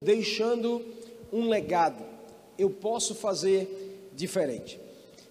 [0.00, 0.84] deixando
[1.32, 2.04] um legado.
[2.56, 4.80] Eu posso fazer diferente.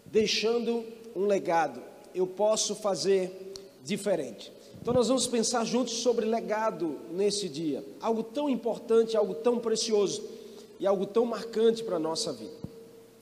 [0.05, 0.83] Deixando
[1.15, 1.81] um legado.
[2.13, 3.53] Eu posso fazer
[3.83, 4.51] diferente.
[4.81, 7.83] Então nós vamos pensar juntos sobre legado nesse dia.
[8.01, 10.23] Algo tão importante, algo tão precioso
[10.79, 12.55] e algo tão marcante para a nossa vida.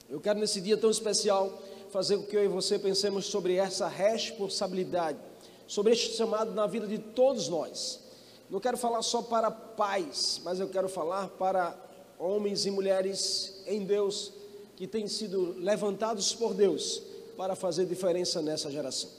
[0.09, 3.87] Eu quero nesse dia tão especial fazer com que eu e você pensemos sobre essa
[3.87, 5.17] responsabilidade,
[5.65, 8.04] sobre este chamado na vida de todos nós.
[8.49, 11.75] Não quero falar só para pais, mas eu quero falar para
[12.19, 14.31] homens e mulheres em Deus
[14.75, 17.01] que têm sido levantados por Deus
[17.35, 19.09] para fazer diferença nessa geração.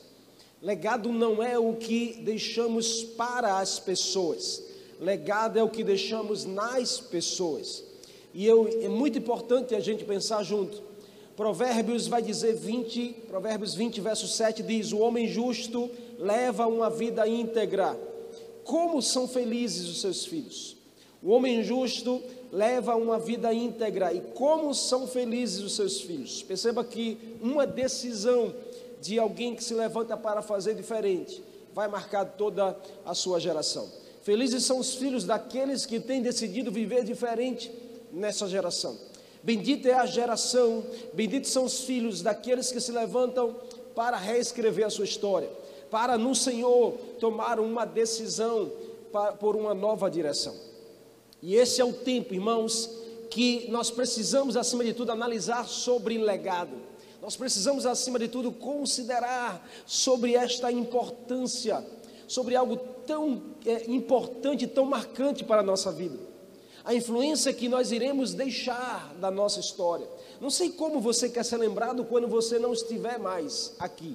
[0.63, 4.63] Legado não é o que deixamos para as pessoas,
[5.01, 7.83] legado é o que deixamos nas pessoas.
[8.33, 10.83] E eu, é muito importante a gente pensar junto.
[11.37, 17.27] Provérbios vai dizer 20, Provérbios 20, verso 7 diz: O homem justo leva uma vida
[17.27, 17.99] íntegra
[18.67, 20.77] como são felizes os seus filhos.
[21.23, 26.43] O homem justo leva uma vida íntegra e como são felizes os seus filhos.
[26.43, 28.55] Perceba que uma decisão
[29.01, 33.89] de alguém que se levanta para fazer diferente vai marcar toda a sua geração.
[34.23, 37.71] Felizes são os filhos daqueles que têm decidido viver diferente
[38.13, 38.97] nessa geração.
[39.43, 43.55] Bendita é a geração, benditos são os filhos daqueles que se levantam
[43.95, 45.49] para reescrever a sua história
[45.97, 48.71] para no Senhor tomar uma decisão
[49.11, 50.55] para, por uma nova direção.
[51.43, 52.91] E esse é o tempo, irmãos,
[53.31, 56.77] que nós precisamos, acima de tudo, analisar sobre legado.
[57.23, 61.83] Nós precisamos, acima de tudo, considerar sobre esta importância,
[62.29, 66.19] sobre algo tão é, importante, tão marcante para a nossa vida.
[66.85, 70.07] A influência que nós iremos deixar da nossa história.
[70.43, 74.15] Não sei como você quer ser lembrado quando você não estiver mais aqui.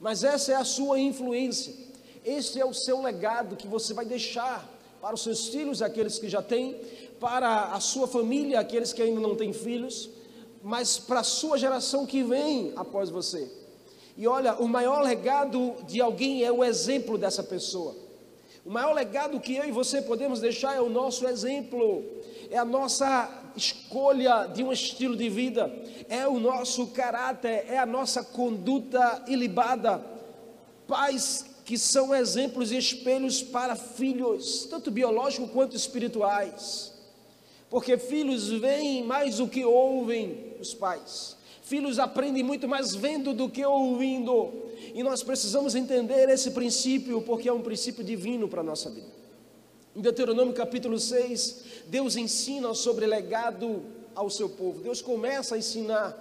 [0.00, 1.74] Mas essa é a sua influência,
[2.24, 4.68] esse é o seu legado que você vai deixar
[5.00, 6.76] para os seus filhos, aqueles que já têm,
[7.20, 10.10] para a sua família, aqueles que ainda não têm filhos,
[10.62, 13.50] mas para a sua geração que vem após você.
[14.16, 17.94] E olha, o maior legado de alguém é o exemplo dessa pessoa.
[18.64, 22.04] O maior legado que eu e você podemos deixar é o nosso exemplo,
[22.50, 25.70] é a nossa escolha de um estilo de vida,
[26.08, 30.02] é o nosso caráter, é a nossa conduta ilibada.
[30.86, 36.94] Pais que são exemplos e espelhos para filhos, tanto biológicos quanto espirituais.
[37.68, 41.36] Porque filhos veem mais do que ouvem os pais.
[41.62, 44.50] Filhos aprendem muito mais vendo do que ouvindo.
[44.94, 49.17] E nós precisamos entender esse princípio, porque é um princípio divino para a nossa vida.
[49.98, 51.56] Em Deuteronômio capítulo 6,
[51.88, 53.82] Deus ensina sobre legado
[54.14, 54.80] ao seu povo.
[54.80, 56.16] Deus começa a ensinar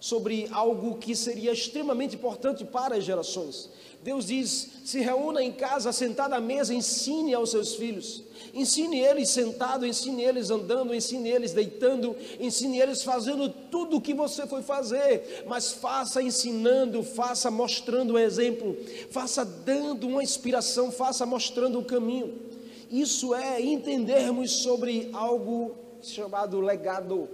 [0.00, 3.70] sobre algo que seria extremamente importante para as gerações.
[4.02, 8.24] Deus diz: se reúna em casa, sentado à mesa, ensine aos seus filhos.
[8.52, 14.12] Ensine eles sentado, ensine eles andando, ensine eles deitando, ensine eles fazendo tudo o que
[14.14, 18.76] você foi fazer, mas faça ensinando, faça mostrando o exemplo,
[19.10, 22.50] faça dando uma inspiração, faça mostrando o caminho.
[22.92, 27.26] Isso é entendermos sobre algo chamado legado,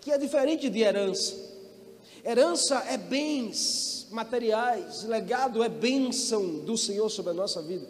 [0.00, 1.34] que é diferente de herança.
[2.24, 7.84] Herança é bens materiais, legado é bênção do Senhor sobre a nossa vida.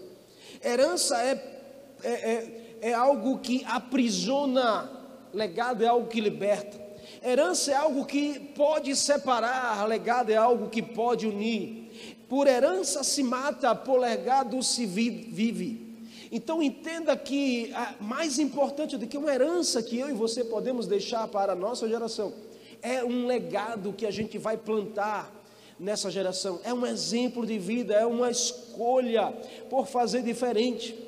[0.64, 1.60] Herança é,
[2.02, 4.90] é, é, é algo que aprisiona,
[5.34, 6.80] legado é algo que liberta.
[7.22, 11.90] Herança é algo que pode separar, legado é algo que pode unir.
[12.26, 15.91] Por herança se mata, por legado se vive.
[16.32, 17.70] Então entenda que
[18.00, 21.86] mais importante do que uma herança que eu e você podemos deixar para a nossa
[21.86, 22.32] geração
[22.80, 25.30] é um legado que a gente vai plantar
[25.78, 26.58] nessa geração.
[26.64, 29.30] É um exemplo de vida, é uma escolha
[29.68, 30.98] por fazer diferente.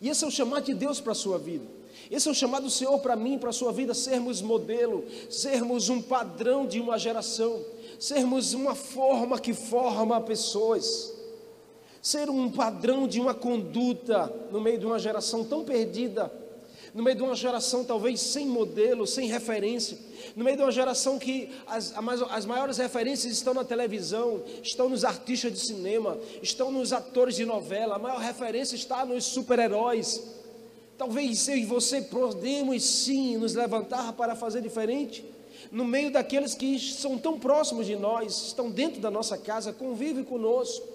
[0.00, 1.66] E esse é o chamado de Deus para a sua vida.
[2.08, 5.88] Esse é o chamado do Senhor para mim, para a sua vida, sermos modelo, sermos
[5.88, 7.60] um padrão de uma geração,
[7.98, 11.15] sermos uma forma que forma pessoas
[12.06, 16.32] ser um padrão de uma conduta no meio de uma geração tão perdida,
[16.94, 19.98] no meio de uma geração talvez sem modelo, sem referência,
[20.36, 21.92] no meio de uma geração que as,
[22.30, 27.44] as maiores referências estão na televisão, estão nos artistas de cinema, estão nos atores de
[27.44, 30.22] novela, a maior referência está nos super-heróis.
[30.96, 35.24] Talvez eu e você podemos sim nos levantar para fazer diferente,
[35.72, 40.22] no meio daqueles que são tão próximos de nós, estão dentro da nossa casa, convivem
[40.22, 40.94] conosco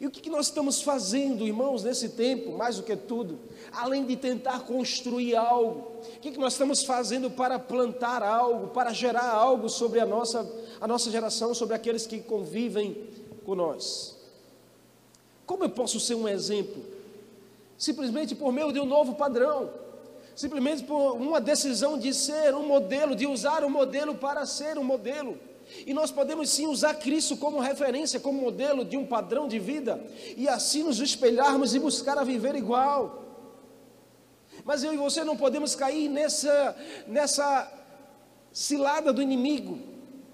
[0.00, 3.38] e o que nós estamos fazendo, irmãos, nesse tempo, mais do que tudo,
[3.72, 9.28] além de tentar construir algo, o que nós estamos fazendo para plantar algo, para gerar
[9.28, 10.48] algo sobre a nossa,
[10.80, 13.08] a nossa geração, sobre aqueles que convivem
[13.44, 14.16] com nós?
[15.44, 16.80] Como eu posso ser um exemplo?
[17.76, 19.70] Simplesmente por meio de um novo padrão,
[20.36, 24.84] simplesmente por uma decisão de ser um modelo, de usar o modelo para ser um
[24.84, 25.36] modelo.
[25.86, 30.02] E nós podemos sim usar Cristo como referência, como modelo de um padrão de vida,
[30.36, 33.24] e assim nos espelharmos e buscar a viver igual.
[34.64, 36.76] Mas eu e você não podemos cair nessa,
[37.06, 37.72] nessa
[38.52, 39.78] cilada do inimigo,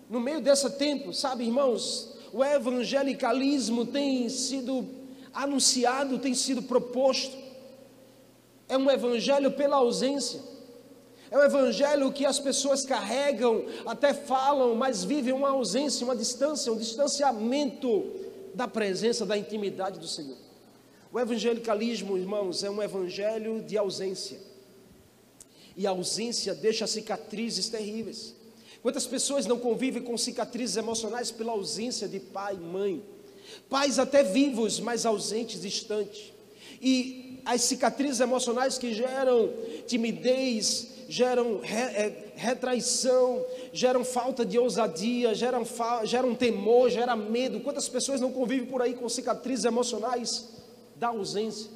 [0.09, 2.15] no meio desse tempo, sabe, irmãos?
[2.33, 4.89] O evangelicalismo tem sido
[5.33, 7.37] anunciado, tem sido proposto,
[8.69, 10.41] é um evangelho pela ausência.
[11.35, 16.73] É um evangelho que as pessoas carregam, até falam, mas vivem uma ausência, uma distância,
[16.73, 18.05] um distanciamento
[18.55, 20.37] da presença, da intimidade do Senhor.
[21.13, 24.39] O evangelicalismo, irmãos, é um evangelho de ausência.
[25.77, 28.33] E a ausência deixa cicatrizes terríveis.
[28.81, 33.03] Quantas pessoas não convivem com cicatrizes emocionais pela ausência de pai e mãe?
[33.69, 36.33] Pais até vivos, mas ausentes, distantes.
[36.81, 39.51] E as cicatrizes emocionais que geram
[39.87, 45.63] timidez, geram re, é, retraição, geram falta de ousadia, geram,
[46.05, 47.61] geram temor, geram medo.
[47.61, 50.49] Quantas pessoas não convivem por aí com cicatrizes emocionais
[50.97, 51.71] da ausência?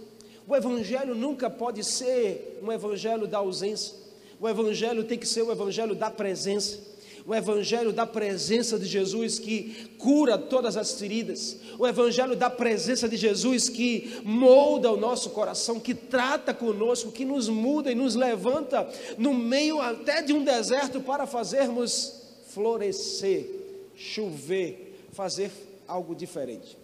[0.47, 3.95] O evangelho nunca pode ser um evangelho da ausência.
[4.41, 6.79] O evangelho tem que ser o evangelho da presença
[7.29, 13.07] o evangelho da presença de Jesus que cura todas as feridas, o evangelho da presença
[13.07, 18.15] de Jesus que molda o nosso coração, que trata conosco, que nos muda e nos
[18.15, 18.89] levanta
[19.19, 22.15] no meio até de um deserto para fazermos
[22.47, 23.47] florescer,
[23.95, 25.51] chover, fazer
[25.87, 26.79] algo diferente.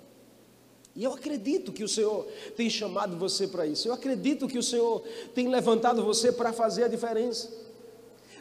[0.94, 3.88] E eu acredito que o Senhor tem chamado você para isso.
[3.88, 5.02] Eu acredito que o Senhor
[5.34, 7.63] tem levantado você para fazer a diferença.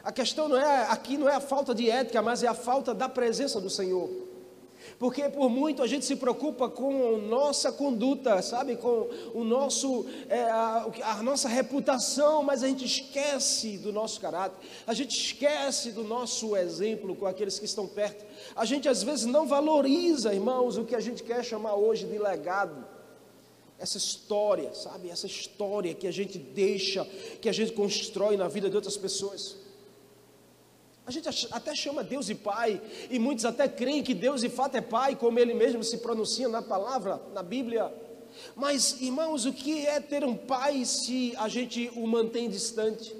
[0.04, 2.92] A questão não é aqui não é a falta de ética, mas é a falta
[2.92, 4.10] da presença do Senhor.
[4.98, 10.42] Porque por muito a gente se preocupa com nossa conduta, sabe, com o nosso, é,
[10.42, 16.04] a, a, nossa reputação, mas a gente esquece do nosso caráter, a gente esquece do
[16.04, 18.26] nosso exemplo com aqueles que estão perto.
[18.54, 22.18] A gente às vezes não valoriza, irmãos, o que a gente quer chamar hoje de
[22.18, 22.92] legado.
[23.78, 27.04] Essa história, sabe, essa história que a gente deixa,
[27.40, 29.63] que a gente constrói na vida de outras pessoas.
[31.06, 32.80] A gente até chama Deus de Pai,
[33.10, 36.48] e muitos até creem que Deus de fato é Pai, como Ele mesmo se pronuncia
[36.48, 37.92] na palavra, na Bíblia.
[38.56, 43.14] Mas, irmãos, o que é ter um pai se a gente o mantém distante?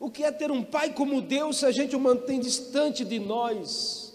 [0.00, 3.18] O que é ter um pai como Deus se a gente o mantém distante de
[3.18, 4.14] nós?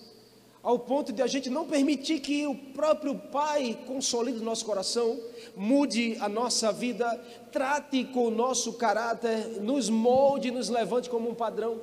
[0.63, 5.19] Ao ponto de a gente não permitir que o próprio Pai consolide o nosso coração,
[5.55, 7.07] mude a nossa vida,
[7.51, 11.79] trate com o nosso caráter, nos molde, nos levante como um padrão.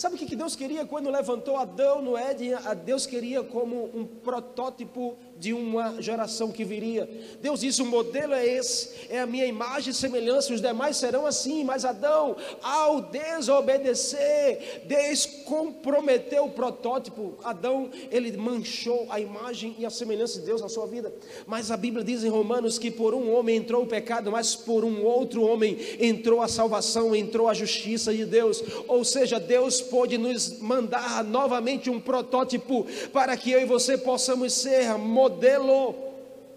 [0.00, 2.52] Sabe o que Deus queria quando levantou Adão no Éden?
[2.86, 7.08] Deus queria como um protótipo de uma geração que viria.
[7.40, 11.24] Deus disse: o modelo é esse, é a minha imagem e semelhança, os demais serão
[11.24, 11.64] assim.
[11.64, 17.34] Mas Adão, ao desobedecer, descomprometeu o protótipo.
[17.42, 21.12] Adão, ele manchou a imagem e a semelhança de Deus na sua vida.
[21.46, 24.84] Mas a Bíblia diz em Romanos que por um homem entrou o pecado, mas por
[24.84, 28.62] um outro homem entrou a salvação, entrou a justiça de Deus.
[28.86, 34.52] Ou seja, Deus pôde nos mandar novamente um protótipo para que eu e você possamos
[34.52, 35.94] ser modelo modelo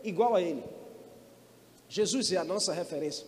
[0.04, 0.64] igual a ele.
[1.88, 3.26] Jesus é a nossa referência.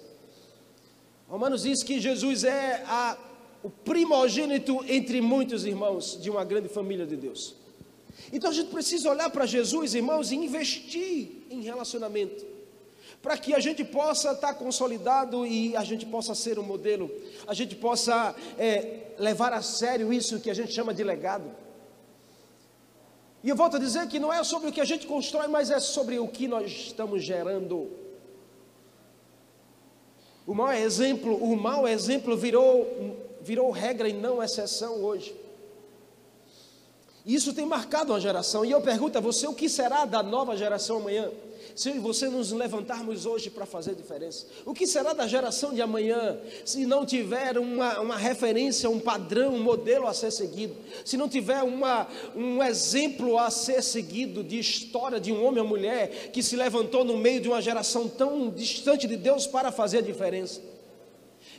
[1.28, 3.18] Romanos diz que Jesus é a,
[3.64, 7.56] o primogênito entre muitos irmãos de uma grande família de Deus.
[8.32, 12.46] Então a gente precisa olhar para Jesus, irmãos, e investir em relacionamento,
[13.22, 17.12] para que a gente possa estar consolidado e a gente possa ser um modelo,
[17.48, 21.65] a gente possa é, levar a sério isso que a gente chama de legado.
[23.46, 25.70] E eu volto a dizer que não é sobre o que a gente constrói, mas
[25.70, 27.92] é sobre o que nós estamos gerando.
[30.48, 35.36] O mau exemplo, o mau exemplo virou, virou regra e não exceção hoje.
[37.24, 38.66] Isso tem marcado uma geração.
[38.66, 41.30] E eu pergunto a você: o que será da nova geração amanhã?
[41.76, 44.46] Se você nos levantarmos hoje para fazer diferença?
[44.66, 49.54] O que será da geração de amanhã se não tiver uma, uma referência, um padrão,
[49.54, 50.74] um modelo a ser seguido?
[51.04, 55.68] Se não tiver uma, um exemplo a ser seguido de história de um homem ou
[55.68, 59.98] mulher que se levantou no meio de uma geração tão distante de Deus para fazer
[59.98, 60.62] a diferença?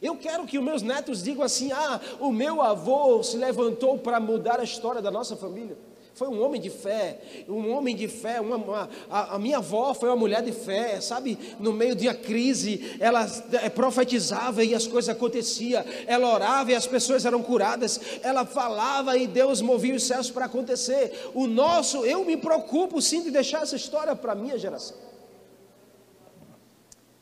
[0.01, 4.19] Eu quero que os meus netos digam assim: ah, o meu avô se levantou para
[4.19, 5.77] mudar a história da nossa família.
[6.17, 8.41] Foi um homem de fé, um homem de fé.
[8.41, 11.39] Uma, uma a, a, minha avó foi uma mulher de fé, sabe?
[11.61, 15.85] No meio de uma crise, ela é, profetizava e as coisas aconteciam.
[16.07, 18.01] Ela orava e as pessoas eram curadas.
[18.23, 21.31] Ela falava e Deus movia os céus para acontecer.
[21.35, 24.97] O nosso, eu me preocupo sim de deixar essa história para a minha geração.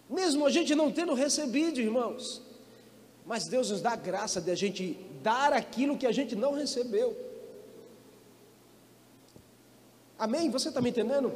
[0.09, 2.41] Mesmo a gente não tendo recebido, irmãos.
[3.27, 6.53] Mas Deus nos dá a graça de a gente dar aquilo que a gente não
[6.53, 7.24] recebeu.
[10.19, 10.51] Amém?
[10.51, 11.33] Você está me entendendo?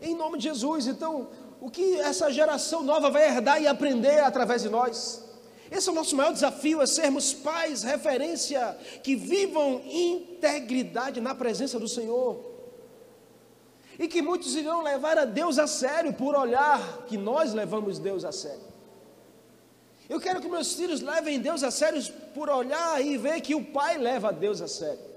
[0.00, 1.28] Em nome de Jesus, então,
[1.60, 5.24] o que essa geração nova vai herdar e aprender através de nós?
[5.70, 11.78] Esse é o nosso maior desafio, é sermos pais, referência, que vivam integridade na presença
[11.78, 12.54] do Senhor.
[13.98, 18.24] E que muitos irão levar a Deus a sério por olhar que nós levamos Deus
[18.24, 18.66] a sério.
[20.08, 22.00] Eu quero que meus filhos levem Deus a sério
[22.32, 25.15] por olhar e ver que o pai leva Deus a sério.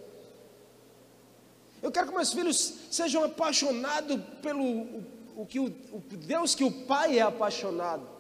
[1.82, 5.04] Eu quero que meus filhos sejam apaixonados pelo
[5.36, 8.20] o, que o, o Deus que o pai é apaixonado.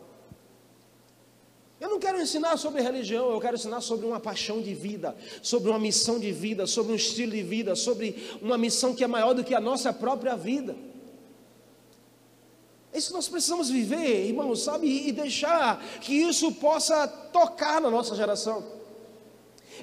[1.79, 5.69] Eu não quero ensinar sobre religião, eu quero ensinar sobre uma paixão de vida, sobre
[5.69, 9.33] uma missão de vida, sobre um estilo de vida, sobre uma missão que é maior
[9.33, 10.75] do que a nossa própria vida.
[12.93, 15.07] Isso nós precisamos viver, irmãos, sabe?
[15.07, 18.78] E deixar que isso possa tocar na nossa geração.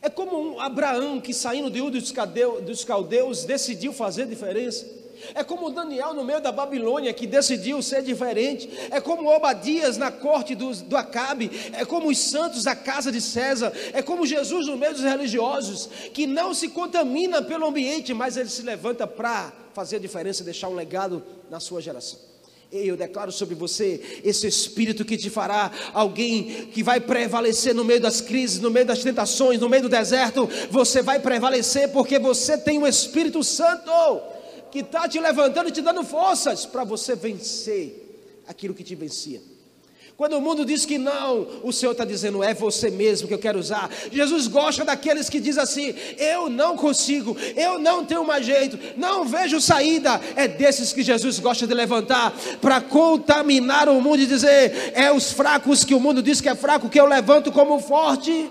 [0.02, 4.86] É como um Abraão que saindo de Ur dos Caldeus decidiu fazer diferença.
[5.34, 8.68] É como Daniel no meio da Babilônia que decidiu ser diferente.
[8.90, 11.50] É como Obadias na corte do, do Acabe.
[11.72, 13.72] É como os santos da casa de César.
[13.92, 18.48] É como Jesus no meio dos religiosos que não se contamina pelo ambiente, mas ele
[18.48, 22.18] se levanta para fazer a diferença e deixar um legado na sua geração.
[22.70, 28.00] Eu declaro sobre você esse espírito que te fará alguém que vai prevalecer no meio
[28.00, 30.48] das crises, no meio das tentações, no meio do deserto.
[30.70, 33.90] Você vai prevalecer porque você tem o Espírito Santo
[34.70, 39.40] que está te levantando e te dando forças para você vencer aquilo que te vencia.
[40.16, 43.38] Quando o mundo diz que não, o Senhor está dizendo, é você mesmo que eu
[43.38, 43.90] quero usar.
[44.10, 49.26] Jesus gosta daqueles que dizem assim: eu não consigo, eu não tenho mais jeito, não
[49.26, 50.18] vejo saída.
[50.34, 55.32] É desses que Jesus gosta de levantar para contaminar o mundo e dizer: é os
[55.32, 58.50] fracos que o mundo diz que é fraco, que eu levanto como forte.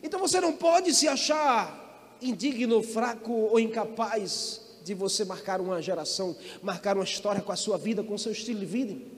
[0.00, 6.36] Então você não pode se achar indigno, fraco ou incapaz de você marcar uma geração,
[6.62, 9.15] marcar uma história com a sua vida, com o seu estilo de vida.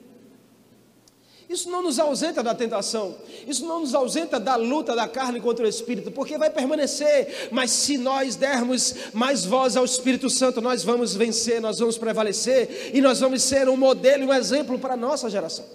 [1.49, 3.15] Isso não nos ausenta da tentação,
[3.47, 7.71] isso não nos ausenta da luta da carne contra o Espírito, porque vai permanecer, mas
[7.71, 13.01] se nós dermos mais voz ao Espírito Santo, nós vamos vencer, nós vamos prevalecer e
[13.01, 15.65] nós vamos ser um modelo e um exemplo para a nossa geração.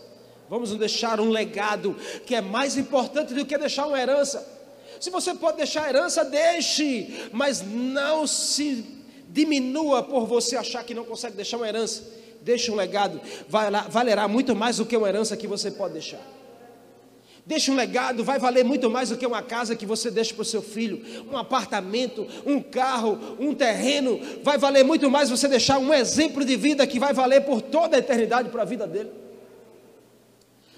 [0.49, 4.47] Vamos deixar um legado que é mais importante do que deixar uma herança.
[5.00, 8.85] Se você pode deixar herança, deixe, mas não se
[9.28, 14.54] diminua por você achar que não consegue deixar uma herança deixa um legado, valerá muito
[14.54, 16.20] mais do que uma herança que você pode deixar.
[17.46, 20.42] Deixa um legado, vai valer muito mais do que uma casa que você deixa para
[20.42, 24.18] o seu filho, um apartamento, um carro, um terreno.
[24.42, 27.96] Vai valer muito mais você deixar um exemplo de vida que vai valer por toda
[27.96, 29.10] a eternidade para a vida dele,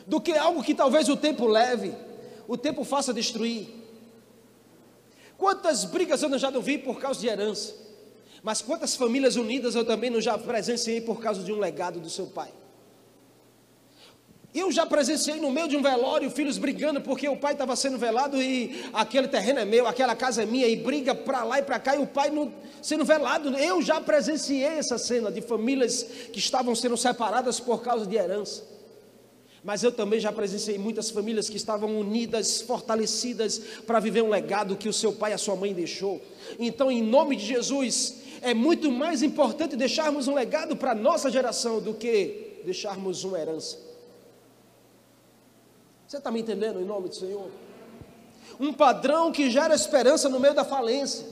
[0.06, 1.92] do que algo que talvez o tempo leve,
[2.48, 3.68] o tempo faça destruir.
[5.38, 7.85] Quantas brigas eu já não vi por causa de herança?
[8.46, 12.08] Mas quantas famílias unidas eu também não já presenciei por causa de um legado do
[12.08, 12.48] seu pai?
[14.54, 17.98] Eu já presenciei no meio de um velório filhos brigando porque o pai estava sendo
[17.98, 21.62] velado e aquele terreno é meu, aquela casa é minha, e briga para lá e
[21.64, 23.48] para cá e o pai não, sendo velado.
[23.58, 28.62] Eu já presenciei essa cena de famílias que estavam sendo separadas por causa de herança.
[29.64, 34.76] Mas eu também já presenciei muitas famílias que estavam unidas, fortalecidas para viver um legado
[34.76, 36.22] que o seu pai e a sua mãe deixou.
[36.60, 41.28] Então, em nome de Jesus, é muito mais importante deixarmos um legado para a nossa
[41.28, 43.76] geração do que deixarmos uma herança.
[46.06, 47.50] Você está me entendendo em nome do Senhor?
[48.60, 51.26] Um padrão que gera esperança no meio da falência.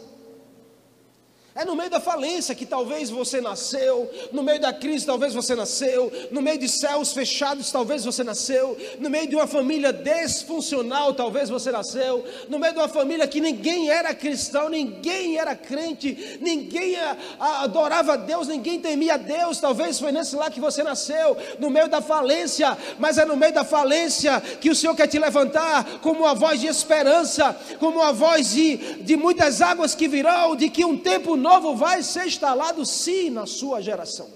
[1.57, 5.55] É no meio da falência que talvez você nasceu, no meio da crise talvez você
[5.55, 11.15] nasceu, no meio de céus fechados talvez você nasceu, no meio de uma família desfuncional
[11.15, 16.41] talvez você nasceu, no meio de uma família que ninguém era cristão, ninguém era crente,
[16.41, 16.97] ninguém
[17.39, 22.01] adorava Deus, ninguém temia Deus, talvez foi nesse lá que você nasceu, no meio da
[22.01, 26.35] falência, mas é no meio da falência que o Senhor quer te levantar como uma
[26.35, 30.99] voz de esperança, como uma voz de, de muitas águas que virão, de que um
[30.99, 34.29] tempo novo vai ser instalado sim na sua geração.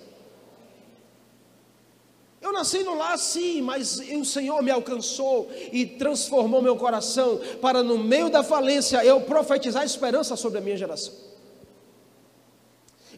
[2.41, 7.83] Eu nasci no lar sim, mas o Senhor me alcançou e transformou meu coração para
[7.83, 11.15] no meio da falência eu profetizar esperança sobre a minha geração.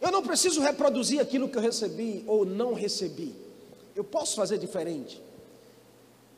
[0.01, 3.35] Eu não preciso reproduzir aquilo que eu recebi ou não recebi.
[3.95, 5.21] Eu posso fazer diferente.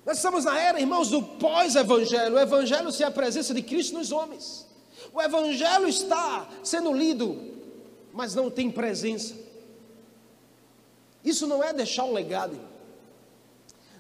[0.06, 2.36] Nós estamos na era, irmãos, do pós-evangelho.
[2.36, 4.63] O evangelho é a presença de Cristo nos homens.
[5.14, 7.40] O Evangelho está sendo lido,
[8.12, 9.36] mas não tem presença.
[11.24, 12.60] Isso não é deixar um legado,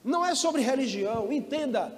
[0.03, 1.93] não é sobre religião, entenda.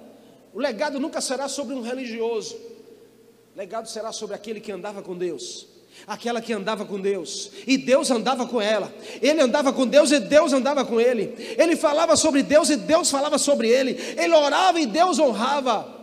[0.52, 2.54] O legado nunca será sobre um religioso.
[2.54, 5.66] O legado será sobre aquele que andava com Deus.
[6.06, 8.92] Aquela que andava com Deus, e Deus andava com ela.
[9.22, 11.34] Ele andava com Deus e Deus andava com ele.
[11.56, 13.92] Ele falava sobre Deus e Deus falava sobre ele.
[14.14, 15.95] Ele orava e Deus honrava.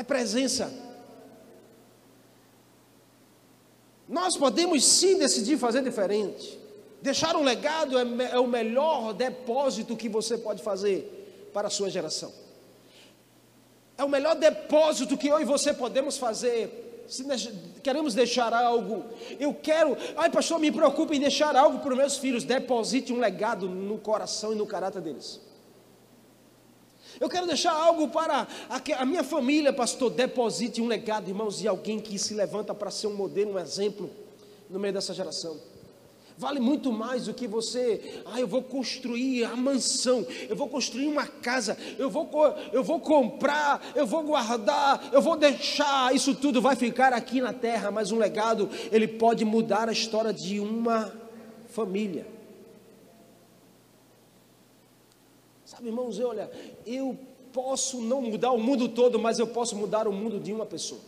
[0.00, 0.72] É presença.
[4.08, 6.58] Nós podemos sim decidir fazer diferente.
[7.02, 11.90] Deixar um legado é, é o melhor depósito que você pode fazer para a sua
[11.90, 12.32] geração.
[13.98, 17.04] É o melhor depósito que eu e você podemos fazer.
[17.06, 17.22] Se
[17.82, 19.04] queremos deixar algo,
[19.38, 22.42] eu quero, ai pastor, me preocupe em deixar algo para os meus filhos.
[22.42, 25.49] Deposite um legado no coração e no caráter deles.
[27.20, 28.48] Eu quero deixar algo para
[28.96, 30.10] a, minha família, pastor.
[30.10, 34.08] Deposite um legado, irmãos, de alguém que se levanta para ser um modelo, um exemplo
[34.70, 35.60] no meio dessa geração.
[36.38, 41.06] Vale muito mais do que você, ah, eu vou construir a mansão, eu vou construir
[41.06, 42.30] uma casa, eu vou,
[42.72, 47.52] eu vou comprar, eu vou guardar, eu vou deixar, isso tudo vai ficar aqui na
[47.52, 51.12] terra, mas um legado, ele pode mudar a história de uma
[51.68, 52.39] família.
[55.70, 56.50] Sabe, irmãos, olha,
[56.84, 57.16] eu
[57.52, 61.00] posso não mudar o mundo todo, mas eu posso mudar o mundo de uma pessoa.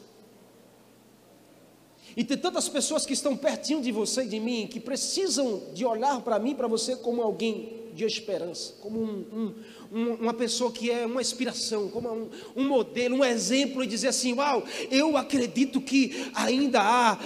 [2.17, 5.85] E tem tantas pessoas que estão pertinho de você e de mim, que precisam de
[5.85, 9.55] olhar para mim, para você, como alguém de esperança, como um, um,
[9.93, 14.33] uma pessoa que é uma inspiração, como um, um, modelo, um exemplo, e dizer assim:
[14.33, 17.19] Uau, eu acredito que ainda há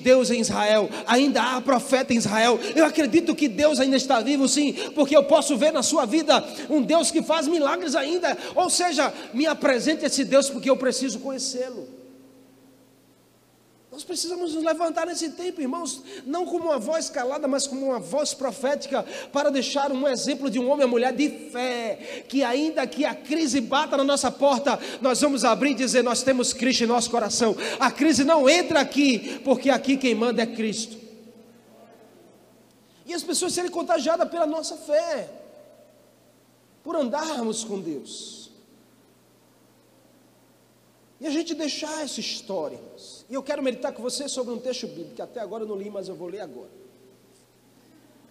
[0.00, 4.48] Deus em Israel, ainda há profeta em Israel, eu acredito que Deus ainda está vivo,
[4.48, 8.70] sim, porque eu posso ver na sua vida um Deus que faz milagres ainda, ou
[8.70, 11.95] seja, me apresente esse Deus porque eu preciso conhecê-lo.
[13.96, 17.98] Nós precisamos nos levantar nesse tempo, irmãos, não como uma voz calada, mas como uma
[17.98, 22.86] voz profética, para deixar um exemplo de um homem e mulher de fé, que ainda
[22.86, 26.84] que a crise bata na nossa porta, nós vamos abrir e dizer: Nós temos Cristo
[26.84, 27.56] em nosso coração.
[27.80, 30.98] A crise não entra aqui, porque aqui quem manda é Cristo.
[33.06, 35.26] E as pessoas serem contagiadas pela nossa fé,
[36.84, 38.45] por andarmos com Deus.
[41.20, 43.24] E a gente deixar essa história, irmãos.
[43.28, 45.76] E eu quero meditar com você sobre um texto bíblico, que até agora eu não
[45.76, 46.70] li, mas eu vou ler agora.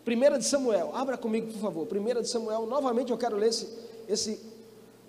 [0.04, 1.88] Primeira de Samuel, abra comigo, por favor.
[1.88, 3.67] Primeira de Samuel, novamente eu quero ler esse,
[4.08, 4.39] esse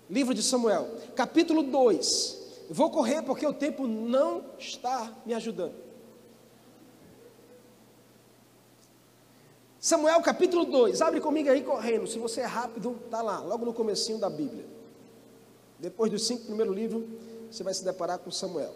[0.09, 2.65] livro de Samuel, capítulo 2.
[2.69, 5.75] Vou correr porque o tempo não está me ajudando.
[9.79, 12.07] Samuel capítulo 2, abre comigo aí correndo.
[12.07, 14.65] Se você é rápido, está lá, logo no comecinho da Bíblia.
[15.79, 17.03] Depois dos cinco primeiros livros,
[17.51, 18.73] você vai se deparar com Samuel.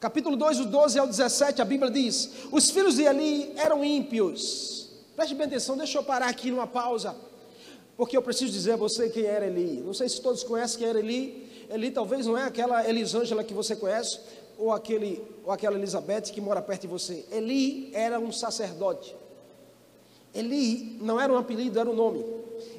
[0.00, 4.90] Capítulo 2, do 12 ao 17, a Bíblia diz: Os filhos de Eli eram ímpios.
[5.14, 7.14] Preste bem atenção, deixa eu parar aqui numa pausa,
[7.96, 9.80] porque eu preciso dizer a você quem era Eli.
[9.80, 11.66] Não sei se todos conhecem quem era Eli.
[11.70, 14.18] Eli talvez não é aquela Elisângela que você conhece,
[14.58, 17.24] ou, aquele, ou aquela Elizabeth que mora perto de você.
[17.30, 19.14] Eli era um sacerdote.
[20.34, 22.24] Eli não era um apelido, era um nome.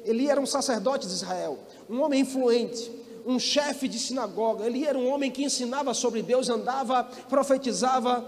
[0.04, 4.98] Eli era um sacerdote de Israel, um homem influente um chefe de sinagoga, ele era
[4.98, 8.24] um homem que ensinava sobre Deus, andava, profetizava.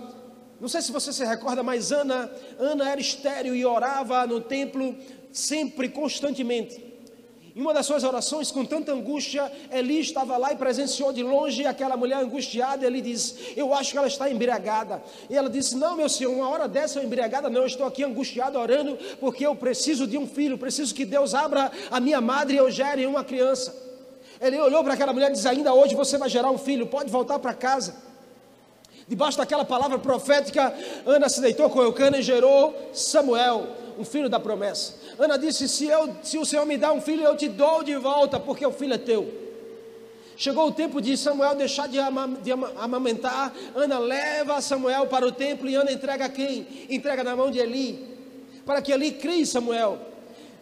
[0.61, 4.97] Não sei se você se recorda, mas Ana, Ana era estéreo e orava no templo
[5.31, 6.87] sempre, constantemente.
[7.55, 11.65] Em uma das suas orações, com tanta angústia, Eli estava lá e presenciou de longe
[11.65, 12.87] aquela mulher angustiada.
[12.87, 15.03] Ele disse: Eu acho que ela está embriagada.
[15.31, 17.63] E ela disse: Não, meu senhor, uma hora dessa eu embriagada, não.
[17.63, 20.59] Eu estou aqui angustiado orando porque eu preciso de um filho.
[20.59, 23.86] Preciso que Deus abra a minha madre e eu gere uma criança.
[24.41, 27.11] Ele olhou para aquela mulher e disse: Ainda hoje você vai gerar um filho, pode
[27.11, 27.95] voltar para casa.
[29.09, 34.41] Debaixo daquela palavra profética, Ana se deitou com Eucana e gerou Samuel, um filho da
[34.41, 34.95] promessa.
[35.19, 37.97] Ana disse: se, eu, se o Senhor me dá um filho, eu te dou de
[37.97, 39.47] volta, porque o filho é teu.
[40.37, 41.97] Chegou o tempo de Samuel deixar de,
[42.43, 43.55] de amamentar.
[43.75, 46.67] Ana leva Samuel para o templo e Ana entrega quem?
[46.91, 48.07] Entrega na mão de Eli,
[48.67, 49.99] para que Eli crie Samuel.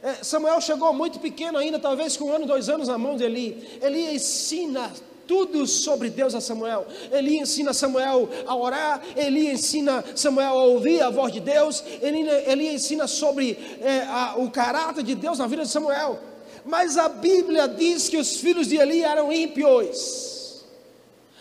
[0.04, 3.24] É, Samuel chegou muito pequeno ainda, talvez com um ano, dois anos na mão de
[3.24, 3.80] Eli.
[3.80, 4.92] Eli ensina
[5.26, 6.86] tudo sobre Deus a Samuel.
[7.10, 12.68] Eli ensina Samuel a orar, Eli ensina Samuel a ouvir a voz de Deus, Eli
[12.68, 16.18] ensina sobre é, a, o caráter de Deus na vida de Samuel.
[16.66, 20.33] Mas a Bíblia diz que os filhos de Eli eram ímpios.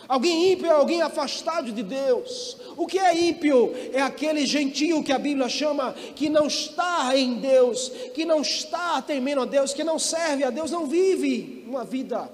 [0.08, 2.56] Alguém ímpio é alguém afastado de Deus.
[2.76, 3.72] O que é ímpio?
[3.92, 9.00] É aquele gentio que a Bíblia chama que não está em Deus, que não está
[9.00, 12.30] temendo a Deus, que não serve a Deus, não vive uma vida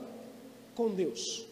[0.74, 1.46] com Deus.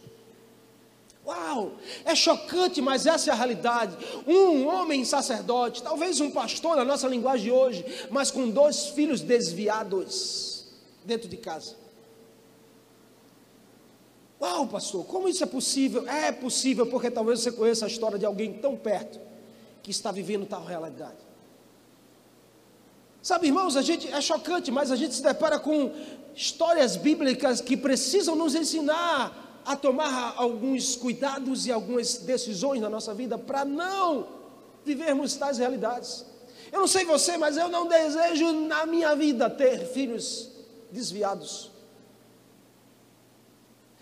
[1.24, 1.72] Uau,
[2.06, 3.94] é chocante, mas essa é a realidade.
[4.26, 10.64] Um homem sacerdote, talvez um pastor na nossa linguagem hoje, mas com dois filhos desviados
[11.04, 11.76] dentro de casa.
[14.40, 16.08] Uau, pastor, como isso é possível?
[16.08, 19.18] É possível porque talvez você conheça a história de alguém tão perto
[19.82, 21.16] que está vivendo tal realidade.
[23.20, 25.92] Sabe, irmãos, a gente é chocante, mas a gente se depara com
[26.36, 33.12] histórias bíblicas que precisam nos ensinar a tomar alguns cuidados e algumas decisões na nossa
[33.12, 34.26] vida para não
[34.84, 36.24] vivermos tais realidades.
[36.70, 40.48] Eu não sei você, mas eu não desejo na minha vida ter filhos
[40.90, 41.70] desviados.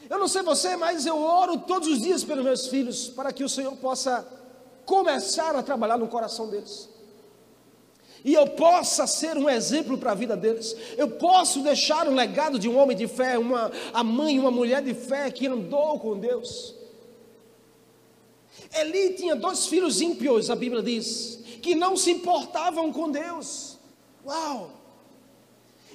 [0.08, 3.44] Eu não sei você, mas eu oro todos os dias pelos meus filhos para que
[3.44, 4.26] o Senhor possa
[4.84, 6.88] começar a trabalhar no coração deles.
[8.24, 10.76] E eu possa ser um exemplo para a vida deles.
[10.96, 14.82] Eu posso deixar um legado de um homem de fé, uma a mãe, uma mulher
[14.82, 16.74] de fé que andou com Deus.
[18.74, 23.76] Eli tinha dois filhos ímpios, a Bíblia diz, que não se importavam com Deus.
[24.24, 24.72] Uau!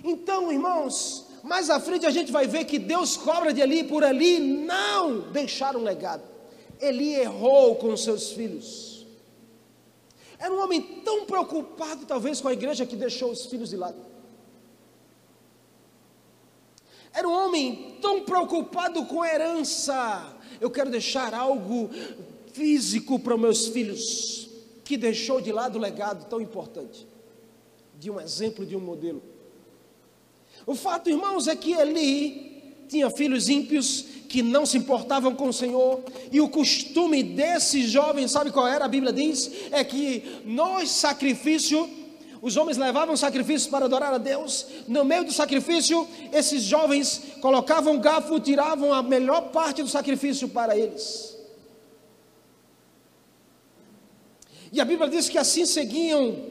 [0.04, 4.04] Então, irmãos, mais à frente a gente vai ver que Deus cobra de Eli por
[4.04, 6.24] Eli não deixar um legado.
[6.80, 9.06] Eli errou com seus filhos.
[10.38, 13.98] Era um homem tão preocupado, talvez, com a igreja que deixou os filhos de lado.
[17.14, 20.36] Era um homem tão preocupado com a herança.
[20.60, 21.90] Eu quero deixar algo
[22.54, 24.50] físico para meus filhos,
[24.84, 27.08] que deixou de lado o legado tão importante
[28.02, 29.22] de um exemplo, de um modelo.
[30.66, 32.52] O fato, irmãos, é que Eli
[32.88, 38.32] tinha filhos ímpios que não se importavam com o Senhor, e o costume desses jovens,
[38.32, 38.86] sabe qual era?
[38.86, 41.90] A Bíblia diz: é que nós sacrifício,
[42.42, 48.00] os homens levavam sacrifícios para adorar a Deus, no meio do sacrifício, esses jovens colocavam
[48.00, 51.38] garfo, tiravam a melhor parte do sacrifício para eles.
[54.72, 56.51] E a Bíblia diz que assim seguiam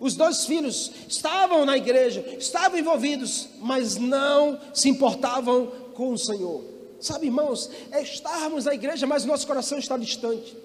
[0.00, 6.62] os dois filhos, estavam na igreja, estavam envolvidos, mas não se importavam com o Senhor.
[7.00, 10.56] Sabe, irmãos, é estarmos na igreja, mas o nosso coração está distante.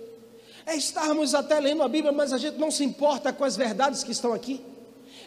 [0.65, 4.03] É estarmos até lendo a Bíblia, mas a gente não se importa com as verdades
[4.03, 4.61] que estão aqui.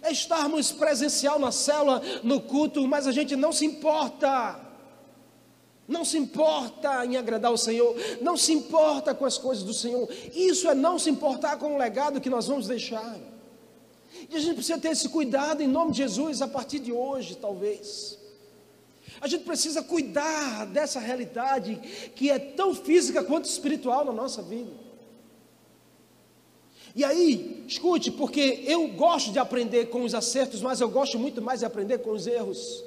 [0.01, 4.61] É estarmos presencial na célula, no culto, mas a gente não se importa.
[5.87, 10.09] Não se importa em agradar o Senhor, não se importa com as coisas do Senhor.
[10.35, 13.17] Isso é não se importar com o legado que nós vamos deixar.
[14.33, 17.37] E a gente precisa ter esse cuidado em nome de Jesus a partir de hoje,
[17.37, 18.19] talvez.
[19.21, 21.77] A gente precisa cuidar dessa realidade
[22.17, 24.71] que é tão física quanto espiritual na nossa vida.
[26.97, 31.43] E aí, escute, porque eu gosto de aprender com os acertos, mas eu gosto muito
[31.43, 32.83] mais de aprender com os erros.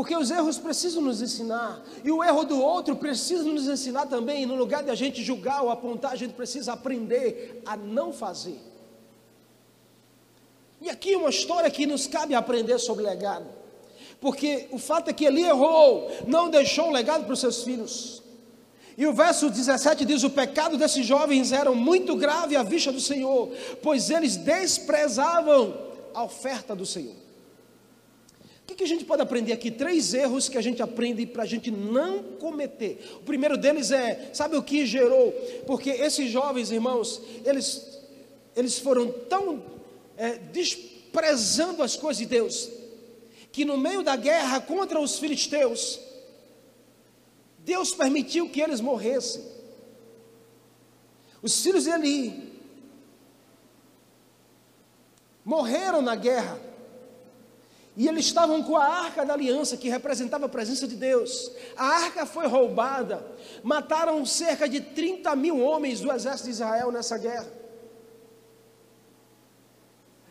[0.00, 4.46] Porque os erros precisam nos ensinar, e o erro do outro precisa nos ensinar também.
[4.46, 8.58] No lugar de a gente julgar ou apontar, a gente precisa aprender a não fazer.
[10.80, 13.44] E aqui uma história que nos cabe aprender sobre legado.
[14.22, 18.22] Porque o fato é que ele errou, não deixou um legado para os seus filhos.
[18.96, 23.00] E o verso 17 diz: O pecado desses jovens era muito grave à vista do
[23.02, 23.50] Senhor,
[23.82, 25.76] pois eles desprezavam
[26.14, 27.29] a oferta do Senhor.
[28.70, 29.68] Que, que a gente pode aprender aqui?
[29.68, 33.04] Três erros que a gente aprende para a gente não cometer.
[33.16, 35.32] O primeiro deles é: sabe o que gerou?
[35.66, 37.98] Porque esses jovens, irmãos, eles,
[38.54, 39.60] eles foram tão
[40.16, 42.70] é, desprezando as coisas de Deus,
[43.50, 45.98] que no meio da guerra contra os filisteus,
[47.58, 49.42] Deus permitiu que eles morressem.
[51.42, 52.52] Os filhos de Eli
[55.44, 56.69] morreram na guerra.
[58.00, 61.52] E eles estavam com a arca da aliança, que representava a presença de Deus.
[61.76, 63.22] A arca foi roubada.
[63.62, 67.46] Mataram cerca de 30 mil homens do exército de Israel nessa guerra.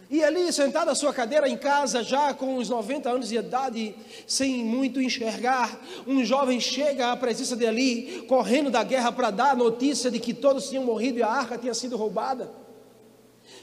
[0.10, 3.96] E ali, sentado à sua cadeira em casa, já com os 90 anos de idade,
[4.26, 9.56] sem muito enxergar, um jovem chega à presença de correndo da guerra para dar a
[9.56, 12.50] notícia de que todos tinham morrido e a arca tinha sido roubada.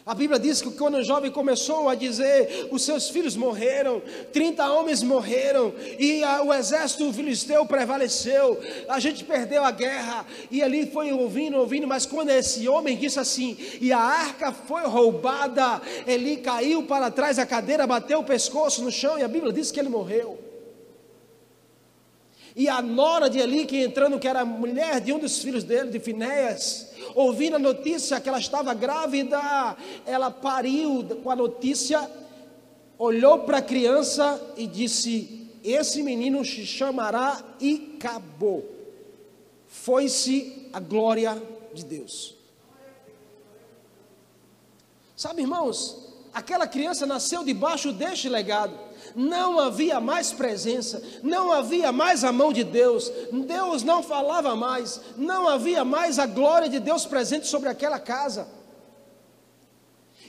[0.06, 4.00] A Bíblia diz que quando o jovem começou a dizer, os seus filhos morreram,
[4.32, 8.56] 30 homens morreram, e a, o exército filisteu prevaleceu,
[8.88, 13.18] a gente perdeu a guerra, e ali foi ouvindo, ouvindo, mas quando esse homem disse
[13.18, 18.84] assim, e a arca foi roubada, ele caiu para trás da cadeira, bateu o pescoço
[18.84, 20.45] no chão, e a Bíblia diz que ele morreu.
[22.56, 25.90] E a nora de Eli, que entrando, que era mulher de um dos filhos dele,
[25.90, 32.10] de Finéias, ouvindo a notícia que ela estava grávida, ela pariu com a notícia,
[32.98, 38.64] olhou para a criança e disse: Esse menino se chamará e acabou.
[39.66, 41.40] Foi-se a glória
[41.74, 42.36] de Deus.
[45.14, 48.85] Sabe, irmãos, aquela criança nasceu debaixo deste legado.
[49.16, 55.00] Não havia mais presença, não havia mais a mão de Deus, Deus não falava mais,
[55.16, 58.46] não havia mais a glória de Deus presente sobre aquela casa.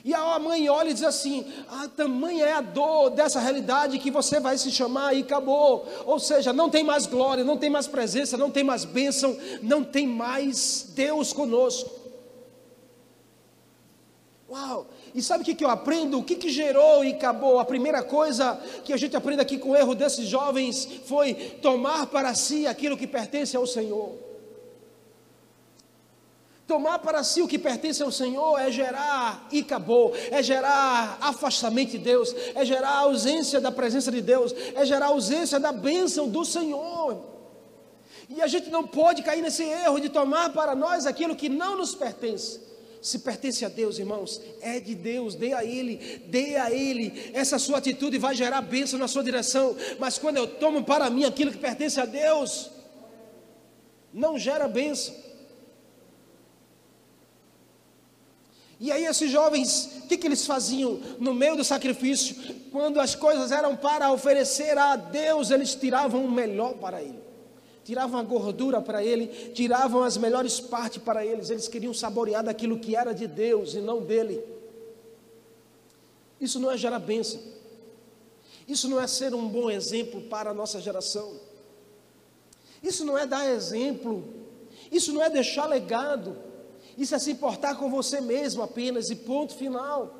[0.04, 3.98] E a mãe olha e diz assim: a ah, tamanha é a dor dessa realidade
[3.98, 5.86] que você vai se chamar e acabou.
[6.06, 9.84] Ou seja, não tem mais glória, não tem mais presença, não tem mais bênção, não
[9.84, 12.07] tem mais Deus conosco.
[14.50, 14.86] Uau!
[15.14, 16.18] E sabe o que, que eu aprendo?
[16.18, 17.58] O que, que gerou e acabou?
[17.58, 22.06] A primeira coisa que a gente aprende aqui com o erro desses jovens foi tomar
[22.06, 24.16] para si aquilo que pertence ao Senhor.
[26.66, 31.90] Tomar para si o que pertence ao Senhor é gerar e acabou, é gerar afastamento
[31.90, 36.44] de Deus, é gerar ausência da presença de Deus, é gerar ausência da bênção do
[36.44, 37.22] Senhor.
[38.30, 41.76] E a gente não pode cair nesse erro de tomar para nós aquilo que não
[41.76, 42.67] nos pertence.
[43.00, 47.30] Se pertence a Deus, irmãos, é de Deus, dê a Ele, dê a Ele.
[47.32, 49.76] Essa sua atitude vai gerar bênção na sua direção.
[49.98, 52.70] Mas quando eu tomo para mim aquilo que pertence a Deus,
[54.12, 55.14] não gera bênção.
[58.80, 62.36] E aí esses jovens, o que, que eles faziam no meio do sacrifício?
[62.70, 67.27] Quando as coisas eram para oferecer a Deus, eles tiravam o melhor para ele.
[67.88, 71.48] Tiravam a gordura para ele, tiravam as melhores partes para eles.
[71.48, 74.44] Eles queriam saborear daquilo que era de Deus e não dele.
[76.38, 77.40] Isso não é gerar bênção.
[78.68, 81.40] Isso não é ser um bom exemplo para a nossa geração.
[82.82, 84.22] Isso não é dar exemplo.
[84.92, 86.36] Isso não é deixar legado.
[86.94, 90.14] Isso é se importar com você mesmo apenas e ponto final.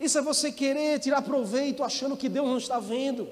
[0.00, 3.28] Isso é você querer tirar proveito achando que Deus não está vendo.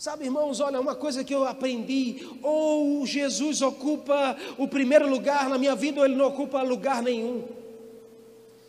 [0.00, 5.58] Sabe, irmãos, olha, uma coisa que eu aprendi: ou Jesus ocupa o primeiro lugar na
[5.58, 7.44] minha vida, ou ele não ocupa lugar nenhum.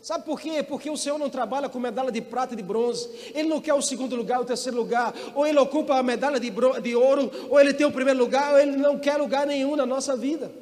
[0.02, 0.62] Sabe por quê?
[0.62, 3.08] Porque o Senhor não trabalha com medalha de prata e de bronze.
[3.34, 5.14] Ele não quer o segundo lugar, o terceiro lugar.
[5.34, 8.58] Ou ele ocupa a medalha de, de ouro, ou ele tem o primeiro lugar, ou
[8.58, 10.52] ele não quer lugar nenhum na nossa vida.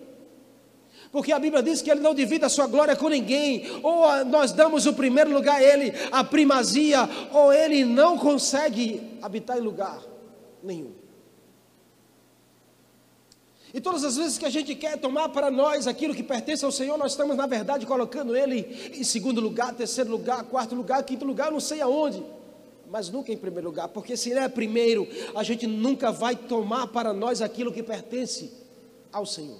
[1.10, 4.52] Porque a Bíblia diz que ele não divide a sua glória com ninguém, ou nós
[4.52, 10.09] damos o primeiro lugar a ele, a primazia, ou ele não consegue habitar em lugar
[10.62, 10.92] nenhum.
[13.72, 16.72] E todas as vezes que a gente quer tomar para nós aquilo que pertence ao
[16.72, 21.24] Senhor, nós estamos, na verdade, colocando Ele em segundo lugar, terceiro lugar, quarto lugar, quinto
[21.24, 22.22] lugar, não sei aonde,
[22.90, 26.88] mas nunca em primeiro lugar, porque se Ele é primeiro, a gente nunca vai tomar
[26.88, 28.50] para nós aquilo que pertence
[29.12, 29.58] ao Senhor.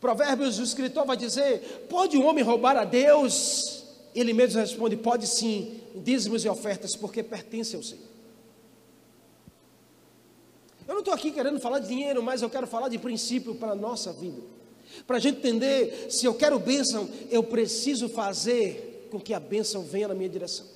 [0.00, 3.84] Provérbios, o escritor vai dizer: pode um homem roubar a Deus?
[4.14, 8.15] Ele mesmo responde: pode sim, dízimos e ofertas, porque pertence ao Senhor.
[10.86, 13.72] Eu não estou aqui querendo falar de dinheiro, mas eu quero falar de princípio para
[13.72, 14.40] a nossa vida.
[15.06, 19.82] Para a gente entender, se eu quero bênção, eu preciso fazer com que a bênção
[19.82, 20.66] venha na minha direção.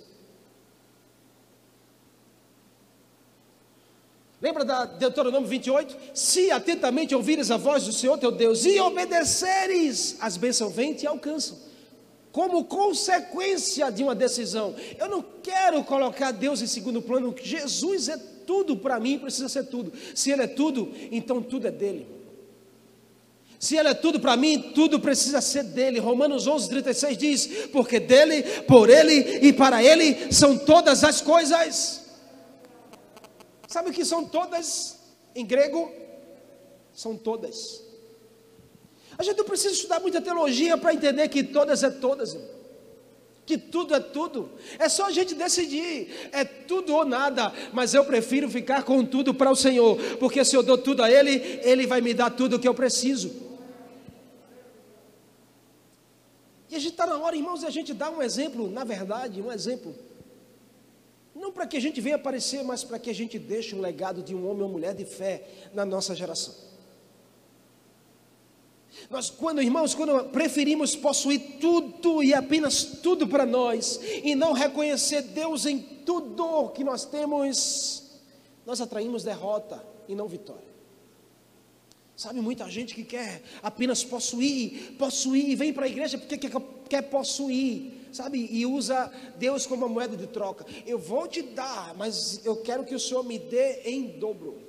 [4.42, 5.96] Lembra da Deuteronômio 28?
[6.14, 10.94] Se atentamente ouvires a voz do Senhor teu Deus e obedeceres, as bênçãos vêm e
[10.94, 11.69] te alcançam.
[12.32, 14.74] Como consequência de uma decisão.
[14.98, 17.34] Eu não quero colocar Deus em segundo plano.
[17.42, 19.92] Jesus é tudo para mim, precisa ser tudo.
[20.14, 22.06] Se Ele é tudo, então tudo é dele.
[23.58, 25.98] Se Ele é tudo para mim, tudo precisa ser dele.
[25.98, 32.06] Romanos 11, 36 diz: Porque dele, por Ele e para Ele são todas as coisas.
[33.68, 34.98] Sabe o que são todas
[35.34, 35.92] em grego?
[36.92, 37.89] São todas.
[39.20, 42.38] A gente não precisa estudar muita teologia para entender que todas é todas.
[43.44, 44.48] Que tudo é tudo.
[44.78, 46.30] É só a gente decidir.
[46.32, 47.52] É tudo ou nada.
[47.70, 49.98] Mas eu prefiro ficar com tudo para o Senhor.
[50.18, 52.72] Porque se eu dou tudo a Ele, Ele vai me dar tudo o que eu
[52.72, 53.30] preciso.
[56.70, 59.42] E a gente está na hora, irmãos, de a gente dar um exemplo, na verdade,
[59.42, 59.94] um exemplo
[61.34, 64.22] não para que a gente venha aparecer, mas para que a gente deixe um legado
[64.22, 66.69] de um homem ou mulher de fé na nossa geração.
[69.08, 75.22] Nós, quando, irmãos, quando preferimos possuir tudo e apenas tudo para nós, e não reconhecer
[75.22, 78.10] Deus em tudo que nós temos,
[78.66, 80.70] nós atraímos derrota e não vitória.
[82.16, 86.52] Sabe, muita gente que quer apenas possuir, possuir, vem para a igreja porque quer,
[86.86, 90.66] quer possuir, sabe, e usa Deus como moeda de troca.
[90.86, 94.60] Eu vou te dar, mas eu quero que o Senhor me dê em dobro.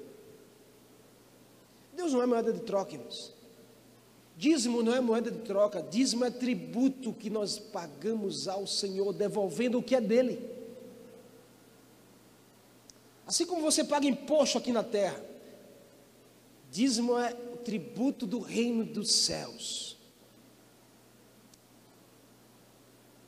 [1.94, 3.41] Deus não é moeda de troca, irmãos.
[4.42, 9.78] Dízimo não é moeda de troca, dízimo é tributo que nós pagamos ao Senhor, devolvendo
[9.78, 10.44] o que é dele.
[13.28, 15.24] Assim como você paga imposto aqui na terra,
[16.72, 19.96] dízimo é o tributo do reino dos céus.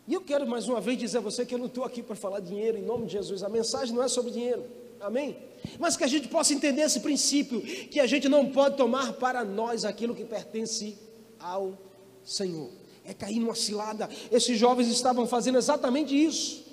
[0.07, 2.15] E eu quero mais uma vez dizer a você que eu não estou aqui para
[2.15, 3.43] falar dinheiro, em nome de Jesus.
[3.43, 4.65] A mensagem não é sobre dinheiro,
[4.99, 5.37] amém?
[5.77, 9.45] Mas que a gente possa entender esse princípio, que a gente não pode tomar para
[9.45, 11.02] nós aquilo que pertence
[11.43, 11.77] ao
[12.23, 12.69] Senhor.
[13.05, 14.09] É cair numa cilada.
[14.31, 16.63] Esses jovens estavam fazendo exatamente isso.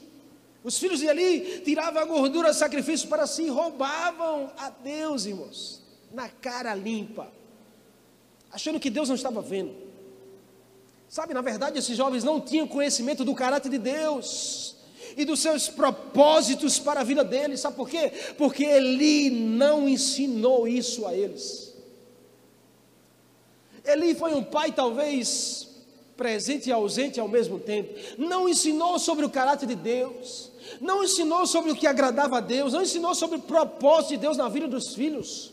[0.62, 6.28] Os filhos de Eli tiravam a gordura sacrifício para si, roubavam a Deus, irmãos, na
[6.28, 7.32] cara limpa,
[8.52, 9.74] achando que Deus não estava vendo.
[11.08, 14.76] Sabe, na verdade, esses jovens não tinham conhecimento do caráter de Deus
[15.16, 17.60] e dos seus propósitos para a vida deles.
[17.60, 18.12] Sabe por quê?
[18.36, 21.69] Porque Eli não ensinou isso a eles.
[23.84, 25.68] Eli foi um pai, talvez
[26.16, 27.94] presente e ausente ao mesmo tempo.
[28.18, 32.72] Não ensinou sobre o caráter de Deus não ensinou sobre o que agradava a Deus,
[32.72, 35.52] não ensinou sobre o propósito de Deus na vida dos filhos.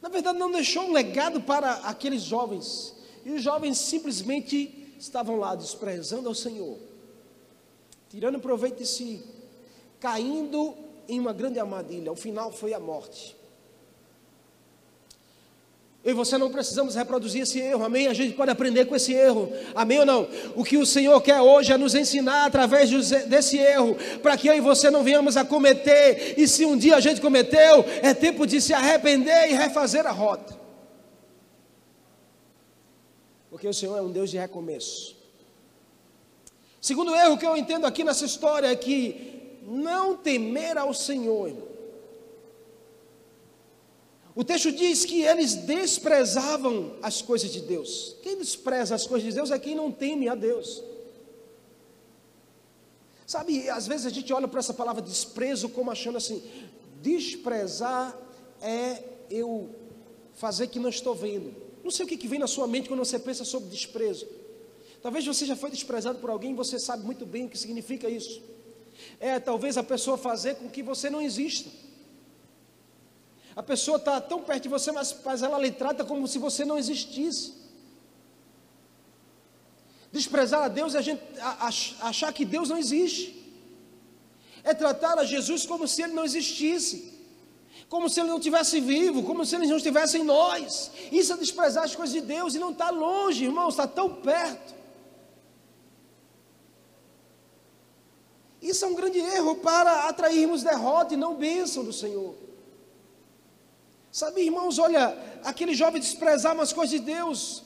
[0.00, 2.94] Na verdade, não deixou um legado para aqueles jovens.
[3.24, 6.78] E os jovens simplesmente estavam lá desprezando ao Senhor,
[8.08, 9.22] tirando proveito de si,
[10.00, 10.74] caindo
[11.06, 12.10] em uma grande armadilha.
[12.10, 13.36] O final foi a morte.
[16.02, 18.06] Eu e você não precisamos reproduzir esse erro, amém?
[18.06, 20.26] A gente pode aprender com esse erro, amém ou não?
[20.56, 22.90] O que o Senhor quer hoje é nos ensinar através
[23.26, 26.96] desse erro, para que eu e você não venhamos a cometer, e se um dia
[26.96, 30.58] a gente cometeu, é tempo de se arrepender e refazer a rota.
[33.50, 35.14] Porque o Senhor é um Deus de recomeço.
[36.80, 41.69] Segundo erro que eu entendo aqui nessa história é que não temer ao Senhor, irmão.
[44.34, 48.16] O texto diz que eles desprezavam as coisas de Deus.
[48.22, 50.82] Quem despreza as coisas de Deus é quem não teme a Deus.
[53.26, 56.42] Sabe, às vezes a gente olha para essa palavra desprezo como achando assim:
[57.00, 58.16] desprezar
[58.60, 59.70] é eu
[60.34, 61.54] fazer que não estou vendo.
[61.82, 64.26] Não sei o que, que vem na sua mente quando você pensa sobre desprezo.
[65.02, 68.08] Talvez você já foi desprezado por alguém e você sabe muito bem o que significa
[68.08, 68.42] isso.
[69.18, 71.70] É talvez a pessoa fazer com que você não exista.
[73.56, 76.64] A pessoa está tão perto de você, mas, mas ela lhe trata como se você
[76.64, 77.52] não existisse.
[80.12, 81.22] Desprezar a Deus é a gente
[82.00, 83.36] achar que Deus não existe.
[84.62, 87.18] É tratar a Jesus como se ele não existisse.
[87.88, 90.90] Como se ele não estivesse vivo, como se ele não estivesse em nós.
[91.10, 94.74] Isso é desprezar as coisas de Deus e não está longe, irmãos, está tão perto.
[98.62, 102.34] Isso é um grande erro para atrairmos derrota e não bênção do Senhor.
[104.12, 107.62] Sabe, irmãos, olha, aquele jovem desprezava as coisas de Deus.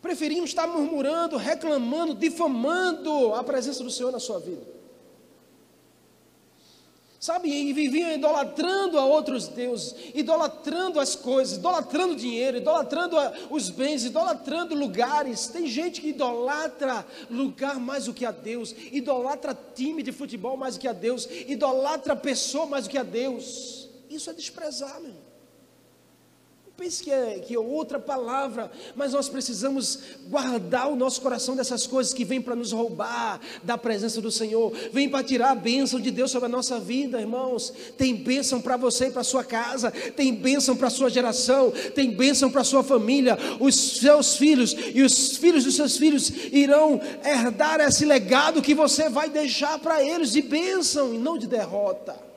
[0.00, 4.72] Preferiam estar murmurando, reclamando, difamando a presença do Senhor na sua vida.
[7.18, 13.16] Sabe, e viviam idolatrando a outros deuses, idolatrando as coisas, idolatrando dinheiro, idolatrando
[13.48, 15.46] os bens, idolatrando lugares.
[15.46, 20.74] Tem gente que idolatra lugar mais do que a Deus, idolatra time de futebol mais
[20.74, 23.81] do que a Deus, idolatra pessoa mais do que a Deus.
[24.12, 25.32] Isso é desprezar, meu irmão.
[26.66, 29.98] Não pense que é, que é outra palavra, mas nós precisamos
[30.28, 34.72] guardar o nosso coração dessas coisas que vêm para nos roubar da presença do Senhor,
[34.90, 37.72] vem para tirar a bênção de Deus sobre a nossa vida, irmãos.
[37.96, 42.50] Tem bênção para você e para sua casa, tem bênção para sua geração, tem bênção
[42.50, 43.38] para sua família.
[43.60, 49.08] Os seus filhos e os filhos dos seus filhos irão herdar esse legado que você
[49.08, 52.31] vai deixar para eles de bênção e não de derrota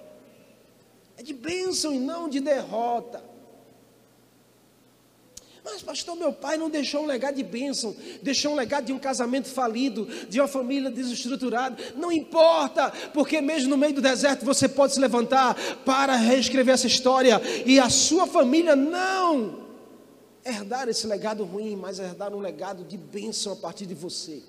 [1.17, 3.35] é de bênção e não de derrota.
[5.65, 8.99] Mas, pastor, meu pai não deixou um legado de bênção, deixou um legado de um
[8.99, 11.75] casamento falido, de uma família desestruturada.
[11.95, 16.85] Não importa, porque mesmo no meio do deserto você pode se levantar para reescrever essa
[16.85, 19.65] história e a sua família não
[20.45, 24.43] herdar esse legado ruim, mas herdar um legado de bênção a partir de você.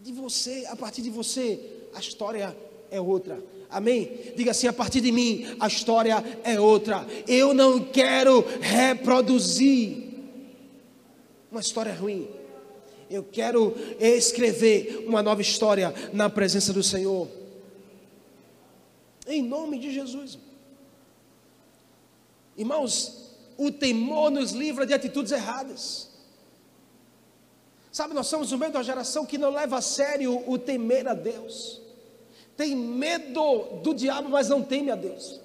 [0.00, 2.56] De você, a partir de você, a história
[2.90, 3.40] é outra.
[3.70, 4.32] Amém?
[4.36, 7.06] Diga assim: a partir de mim, a história é outra.
[7.26, 10.10] Eu não quero reproduzir
[11.50, 12.28] uma história ruim.
[13.08, 17.28] Eu quero escrever uma nova história na presença do Senhor.
[19.26, 20.38] Em nome de Jesus.
[22.56, 26.08] Irmãos, o temor nos livra de atitudes erradas.
[27.92, 31.14] Sabe, nós somos no meio uma geração que não leva a sério o temer a
[31.14, 31.79] Deus
[32.56, 35.40] tem medo do diabo, mas não teme a Deus.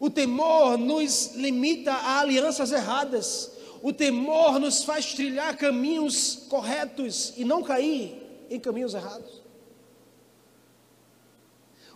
[0.00, 3.52] O temor nos limita a alianças erradas.
[3.82, 9.42] O temor nos faz trilhar caminhos corretos e não cair em caminhos errados.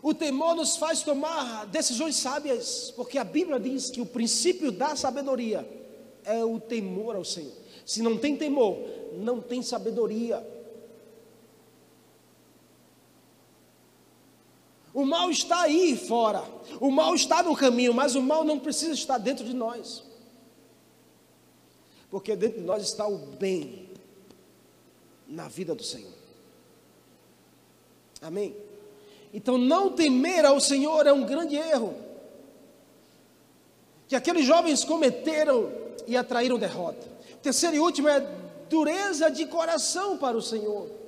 [0.03, 4.97] O temor nos faz tomar decisões sábias, porque a Bíblia diz que o princípio da
[4.97, 5.69] sabedoria
[6.25, 7.53] é o temor ao Senhor.
[7.87, 8.79] Se não tem temor,
[9.13, 10.45] não tem sabedoria.
[14.95, 16.45] O mal está aí fora,
[16.79, 20.03] o mal está no caminho, mas o mal não precisa estar dentro de nós,
[22.11, 23.89] porque dentro de nós está o bem
[25.27, 26.13] na vida do Senhor.
[28.21, 28.55] Amém?
[29.33, 31.95] Então, não temer ao Senhor é um grande erro,
[34.07, 35.73] que aqueles jovens cometeram
[36.07, 37.11] e atraíram derrota.
[37.43, 38.21] Terceiro e último é
[38.69, 41.02] dureza de coração para o Senhor.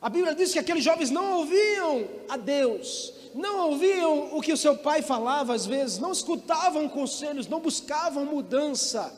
[0.00, 4.56] A Bíblia diz que aqueles jovens não ouviam a Deus, não ouviam o que o
[4.56, 9.12] seu pai falava às vezes, não escutavam conselhos, não buscavam mudança,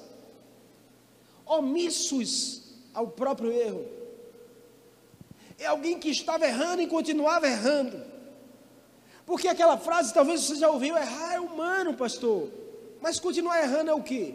[1.45, 2.63] omissos
[2.95, 3.87] ao próprio erro.
[5.59, 8.03] É alguém que estava errando e continuava errando.
[9.27, 12.49] Porque aquela frase talvez você já ouviu, errar é humano, pastor.
[13.03, 14.35] Mas continuar errando é o quê?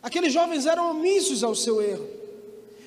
[0.00, 2.23] Aqueles jovens eram omissos ao seu erro.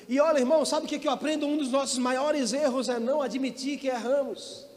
[0.08, 1.46] E olha, irmão, sabe o que, eu aprendo?
[1.46, 4.67] Um dos nossos maiores erros é não admitir que erramos.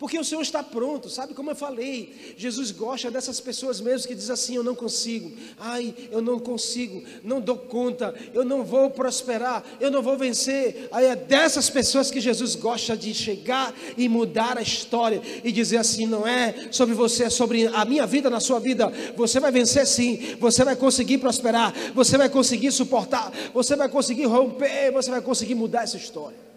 [0.00, 2.34] Porque o Senhor está pronto, sabe como eu falei?
[2.34, 7.04] Jesus gosta dessas pessoas mesmo que diz assim: Eu não consigo, ai, eu não consigo,
[7.22, 10.88] não dou conta, eu não vou prosperar, eu não vou vencer.
[10.90, 15.76] Aí é dessas pessoas que Jesus gosta de chegar e mudar a história e dizer
[15.76, 18.90] assim: Não é sobre você, é sobre a minha vida, na sua vida.
[19.18, 24.24] Você vai vencer sim, você vai conseguir prosperar, você vai conseguir suportar, você vai conseguir
[24.24, 26.49] romper, você vai conseguir mudar essa história.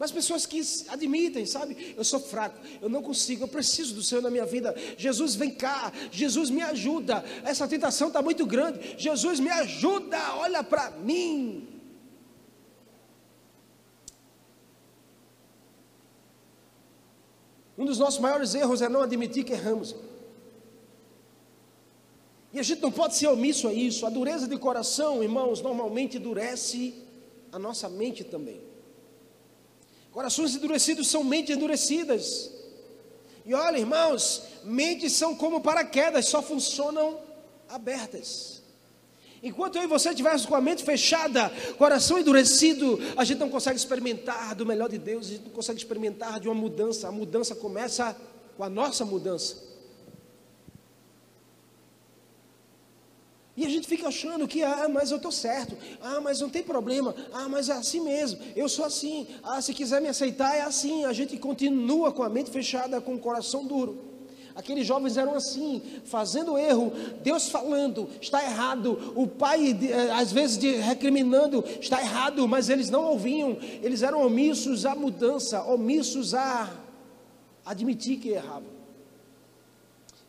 [0.00, 1.94] Mas pessoas que admitem, sabe?
[1.94, 4.74] Eu sou fraco, eu não consigo, eu preciso do Senhor na minha vida.
[4.96, 7.22] Jesus, vem cá, Jesus me ajuda.
[7.44, 8.96] Essa tentação está muito grande.
[8.96, 11.68] Jesus me ajuda, olha para mim.
[17.76, 19.94] Um dos nossos maiores erros é não admitir que erramos.
[22.54, 24.06] E a gente não pode ser omisso a isso.
[24.06, 26.94] A dureza de coração, irmãos, normalmente endurece
[27.52, 28.69] a nossa mente também.
[30.12, 32.50] Corações endurecidos são mentes endurecidas.
[33.46, 37.18] E olha, irmãos, mentes são como paraquedas, só funcionam
[37.68, 38.60] abertas.
[39.42, 43.78] Enquanto eu e você estivermos com a mente fechada, coração endurecido, a gente não consegue
[43.78, 47.08] experimentar do melhor de Deus, a gente não consegue experimentar de uma mudança.
[47.08, 48.14] A mudança começa
[48.56, 49.69] com a nossa mudança.
[53.60, 56.62] E a gente fica achando que, ah, mas eu estou certo, ah, mas não tem
[56.62, 60.62] problema, ah, mas é assim mesmo, eu sou assim, ah, se quiser me aceitar é
[60.62, 61.04] assim.
[61.04, 63.98] A gente continua com a mente fechada, com o coração duro.
[64.54, 66.90] Aqueles jovens eram assim, fazendo erro,
[67.22, 73.04] Deus falando, está errado, o pai eh, às vezes recriminando, está errado, mas eles não
[73.10, 76.74] ouviam, eles eram omissos à mudança, omissos a
[77.62, 78.80] admitir que erravam.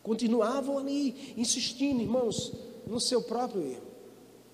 [0.03, 2.51] Continuavam ali, insistindo, irmãos,
[2.86, 3.91] no seu próprio erro.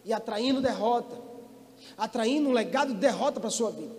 [0.04, 1.18] E atraindo derrota,
[1.98, 3.96] atraindo um legado de derrota para a sua vida.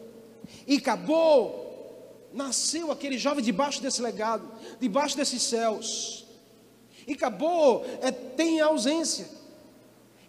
[0.66, 4.48] E acabou, nasceu aquele jovem debaixo desse legado,
[4.80, 6.26] debaixo desses céus.
[7.06, 9.28] E acabou, é, tem ausência.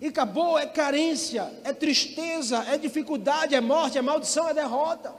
[0.01, 5.13] E acabou, é carência, é tristeza, é dificuldade, é morte, é maldição, é derrota.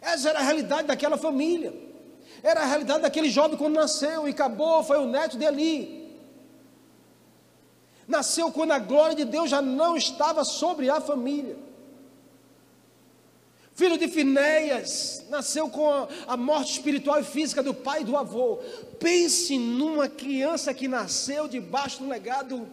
[0.00, 1.74] Essa era a realidade daquela família.
[2.42, 4.26] Era a realidade daquele jovem quando nasceu.
[4.26, 6.07] E acabou, foi o neto dele
[8.08, 11.56] nasceu quando a glória de Deus já não estava sobre a família.
[13.74, 18.58] Filho de Finéias, nasceu com a, morte espiritual e física do pai e do avô.
[18.98, 22.66] Pense numa criança que nasceu debaixo do legado.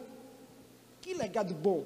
[1.01, 1.85] Que legado bom!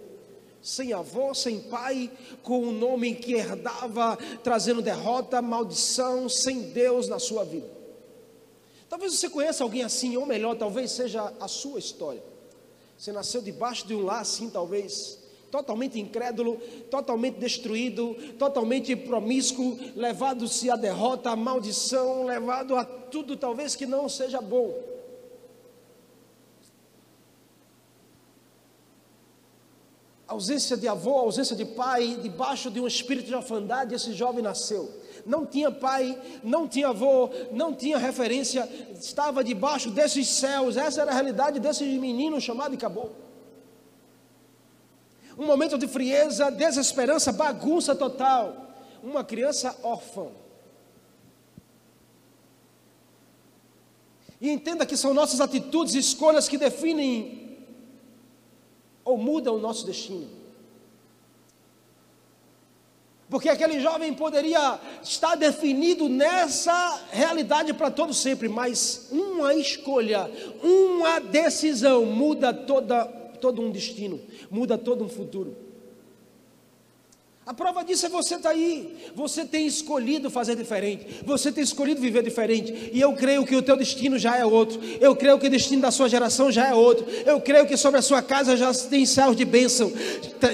[0.61, 2.09] Sem avô, sem pai,
[2.43, 7.69] com um nome que herdava, trazendo derrota, maldição, sem Deus na sua vida.
[8.87, 12.28] Talvez você conheça alguém assim, ou melhor, talvez seja a sua história.
[12.99, 15.17] Você nasceu debaixo de um lar assim, talvez,
[15.49, 16.57] totalmente incrédulo,
[16.91, 24.09] totalmente destruído, totalmente promíscuo, levado-se à derrota, à maldição, levado a tudo talvez que não
[24.09, 24.89] seja bom.
[30.27, 34.87] ausência de avô, ausência de pai, debaixo de um espírito de orfandade, esse jovem nasceu
[35.25, 38.67] não tinha pai, não tinha avô, não tinha referência,
[38.99, 40.77] estava debaixo desses céus.
[40.77, 43.15] Essa era a realidade desse menino chamado e acabou.
[45.37, 48.75] Um momento de frieza, desesperança, bagunça total.
[49.01, 50.27] Uma criança órfã.
[54.41, 57.57] E entenda que são nossas atitudes e escolhas que definem
[59.03, 60.38] ou mudam o nosso destino.
[63.29, 70.29] Porque aquele jovem poderia estar definido nessa realidade para todo sempre, mas uma escolha,
[70.63, 73.05] uma decisão muda toda,
[73.39, 74.19] todo um destino,
[74.49, 75.68] muda todo um futuro.
[77.49, 78.95] A prova disso é você estar tá aí.
[79.15, 81.23] Você tem escolhido fazer diferente.
[81.25, 82.91] Você tem escolhido viver diferente.
[82.93, 84.79] E eu creio que o teu destino já é outro.
[85.01, 87.07] Eu creio que o destino da sua geração já é outro.
[87.25, 89.91] Eu creio que sobre a sua casa já tem céus de bênção,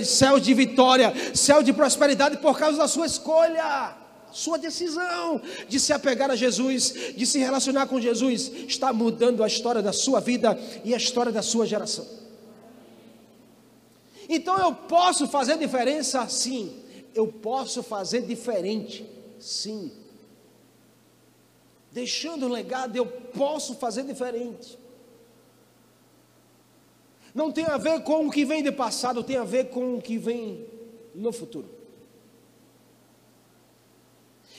[0.05, 3.93] céus de vitória, céu de prosperidade por causa da sua escolha.
[4.31, 9.47] Sua decisão de se apegar a Jesus, de se relacionar com Jesus, está mudando a
[9.47, 12.05] história da sua vida e a história da sua geração.
[14.29, 16.84] Então eu posso fazer diferença sim
[17.15, 19.09] eu posso fazer diferente,
[19.39, 19.91] sim.
[21.91, 24.77] Deixando um legado, eu posso fazer diferente.
[27.33, 30.01] Não tem a ver com o que vem de passado, tem a ver com o
[30.01, 30.67] que vem
[31.15, 31.69] no futuro.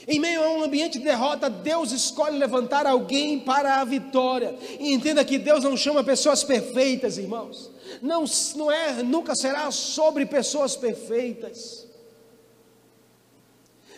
[0.08, 4.56] Em meio a um ambiente de derrota, Deus escolhe levantar alguém para a vitória.
[4.78, 7.70] E entenda que Deus não chama pessoas perfeitas, irmãos.
[8.00, 11.85] Não, não é, nunca será sobre pessoas perfeitas.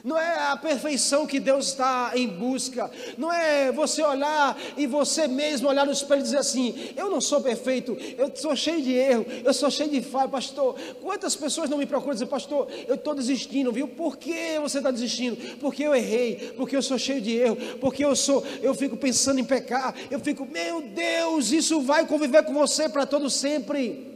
[0.08, 2.90] Não é a perfeição que Deus está em busca.
[3.18, 7.20] Não é você olhar e você mesmo olhar no espelho e dizer assim: Eu não
[7.20, 10.76] sou perfeito, eu sou cheio de erro, eu sou cheio de falha, pastor.
[11.02, 13.86] Quantas pessoas não me procuram dizer, pastor, eu estou desistindo, viu?
[13.86, 15.36] Por que você está desistindo?
[15.58, 19.40] Porque eu errei, porque eu sou cheio de erro, porque eu sou, eu fico pensando
[19.40, 24.07] em pecar, eu fico, meu Deus, isso vai conviver com você para todo sempre.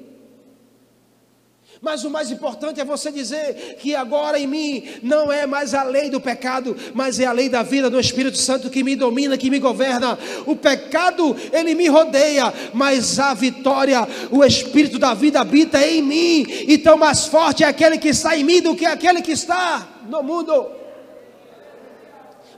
[1.83, 5.83] Mas o mais importante é você dizer que agora em mim não é mais a
[5.83, 9.37] lei do pecado, mas é a lei da vida do Espírito Santo que me domina,
[9.37, 10.17] que me governa.
[10.47, 16.47] O pecado, ele me rodeia, mas a vitória, o Espírito da vida habita em mim.
[16.69, 20.23] Então, mais forte é aquele que está em mim do que aquele que está no
[20.23, 20.82] mundo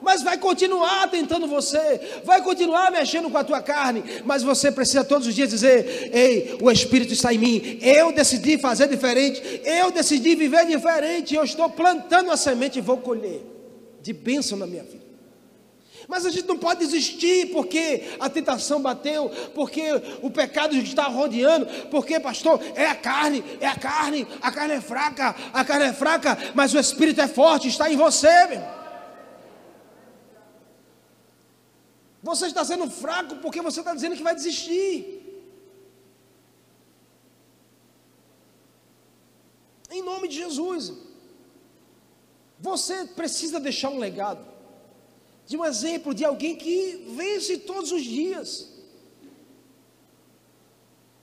[0.05, 5.03] mas vai continuar tentando você, vai continuar mexendo com a tua carne, mas você precisa
[5.03, 9.91] todos os dias dizer: Ei, o Espírito está em mim, eu decidi fazer diferente, eu
[9.91, 13.43] decidi viver diferente, eu estou plantando a semente e vou colher
[14.03, 15.05] de bênção na minha vida.
[16.07, 19.83] Mas a gente não pode desistir porque a tentação bateu, porque
[20.21, 24.81] o pecado está rodeando, porque, pastor, é a carne, é a carne, a carne é
[24.83, 28.84] fraca, a carne é fraca, mas o Espírito é forte, está em você, meu.
[32.29, 34.93] Você está sendo fraco porque você está dizendo que vai desistir.
[39.91, 40.93] Em nome de Jesus.
[42.59, 44.45] Você precisa deixar um legado
[45.47, 48.71] de um exemplo de alguém que vence todos os dias.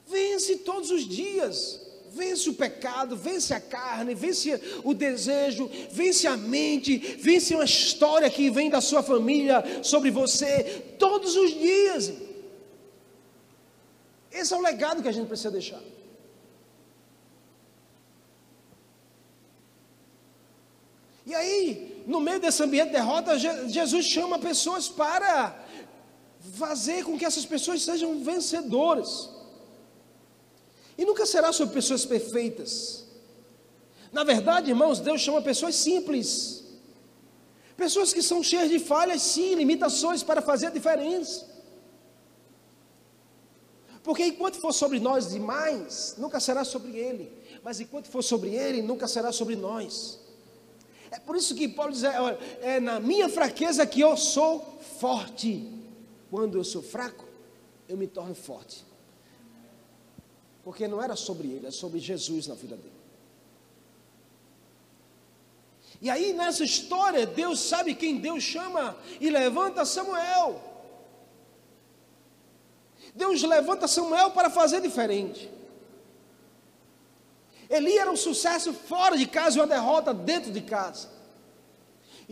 [0.05, 1.81] Vence todos os dias
[2.13, 8.29] vence o pecado, vence a carne, vence o desejo, vence a mente, vence uma história
[8.29, 12.13] que vem da sua família sobre você todos os dias.
[14.31, 15.81] Esse é o legado que a gente precisa deixar.
[21.25, 25.65] E aí, no meio desse ambiente de derrota, Jesus chama pessoas para
[26.55, 29.29] fazer com que essas pessoas sejam vencedoras.
[31.01, 33.05] E nunca será sobre pessoas perfeitas.
[34.11, 36.63] Na verdade, irmãos, Deus chama pessoas simples.
[37.75, 41.49] Pessoas que são cheias de falhas, sim, limitações para fazer a diferença.
[44.03, 47.33] Porque enquanto for sobre nós demais, nunca será sobre Ele.
[47.63, 50.19] Mas enquanto for sobre Ele, nunca será sobre nós.
[51.09, 55.67] É por isso que Paulo diz: olha, é na minha fraqueza que eu sou forte.
[56.29, 57.25] Quando eu sou fraco,
[57.89, 58.90] eu me torno forte.
[60.63, 63.01] Porque não era sobre ele, era sobre Jesus na vida dele.
[66.01, 70.61] E aí nessa história, Deus sabe quem Deus chama e levanta Samuel.
[73.13, 75.49] Deus levanta Samuel para fazer diferente.
[77.69, 81.09] Eli era um sucesso fora de casa e uma derrota dentro de casa.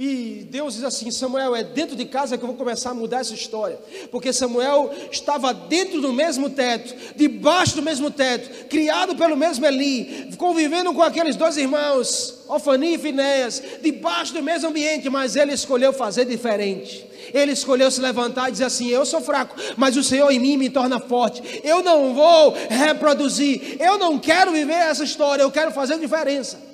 [0.02, 3.20] E Deus diz assim: Samuel, é dentro de casa que eu vou começar a mudar
[3.20, 3.78] essa história.
[4.10, 10.30] Porque Samuel estava dentro do mesmo teto, debaixo do mesmo teto, criado pelo mesmo Eli,
[10.38, 15.92] convivendo com aqueles dois irmãos, Ofani e Finéas, debaixo do mesmo ambiente, mas ele escolheu
[15.92, 17.06] fazer diferente.
[17.34, 20.56] Ele escolheu se levantar e dizer assim: Eu sou fraco, mas o Senhor em mim
[20.56, 21.60] me torna forte.
[21.62, 26.69] Eu não vou reproduzir, eu não quero viver essa história, eu quero fazer diferença.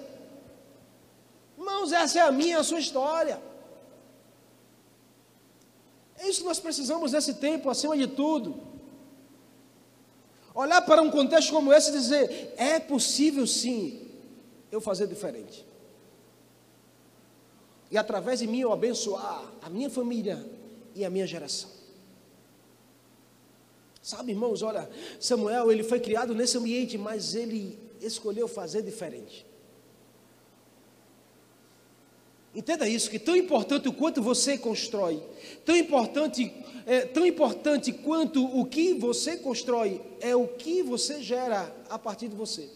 [1.66, 3.41] Irmãos, essa é a minha, a sua história.
[6.16, 8.55] É isso que nós precisamos nesse tempo, acima de tudo.
[10.53, 14.07] Olhar para um contexto como esse e dizer: é possível sim
[14.72, 15.66] eu fazer diferente.
[17.89, 20.45] e através de mim eu abençoar a minha família
[20.93, 21.70] e a minha geração.
[24.03, 24.88] Sabe, irmãos, olha,
[25.20, 29.45] Samuel, ele foi criado nesse ambiente, mas ele escolheu fazer diferente.
[32.56, 35.22] Entenda isso, que tão importante o quanto você constrói,
[35.66, 36.53] tão importante,
[36.86, 42.30] é, tão importante quanto o que você constrói é o que você gera a partir
[42.30, 42.70] de você.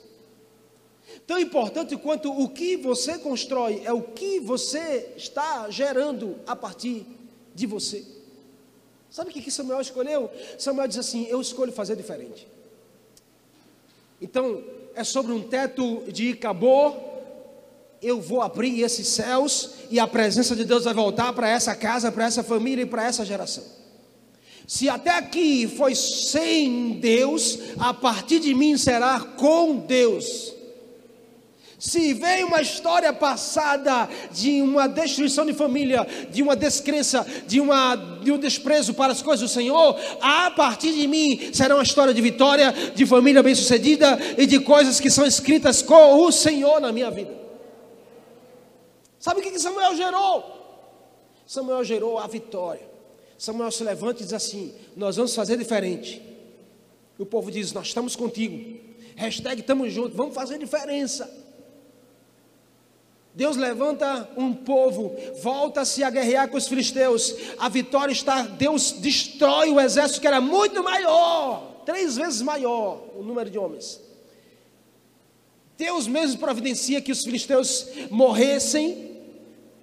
[1.25, 7.05] Tão importante quanto o que você constrói é o que você está gerando a partir
[7.55, 8.05] de você.
[9.09, 10.29] Sabe o que Samuel escolheu?
[10.57, 12.47] Samuel diz assim: Eu escolho fazer diferente.
[14.21, 14.61] Então,
[14.93, 17.08] é sobre um teto de Cabor.
[18.01, 22.11] Eu vou abrir esses céus e a presença de Deus vai voltar para essa casa,
[22.11, 23.63] para essa família e para essa geração.
[24.65, 30.53] Se até aqui foi sem Deus, a partir de mim será com Deus.
[31.79, 37.95] Se veio uma história passada de uma destruição de família, de uma descrença, de, uma,
[37.95, 42.13] de um desprezo para as coisas do Senhor, a partir de mim será uma história
[42.13, 46.91] de vitória, de família bem-sucedida e de coisas que são escritas com o Senhor na
[46.91, 47.48] minha vida.
[49.19, 50.59] Sabe o que Samuel gerou?
[51.45, 52.89] Samuel gerou a vitória.
[53.37, 56.21] Samuel se levanta e diz assim: Nós vamos fazer diferente.
[57.17, 58.79] E o povo diz: Nós estamos contigo.
[59.15, 61.29] Hashtag estamos juntos, vamos fazer diferença.
[63.33, 67.35] Deus levanta um povo, volta-se a guerrear com os filisteus.
[67.57, 73.23] A vitória está, Deus destrói o exército que era muito maior, três vezes maior o
[73.23, 74.01] número de homens.
[75.77, 79.08] Deus mesmo providencia que os filisteus morressem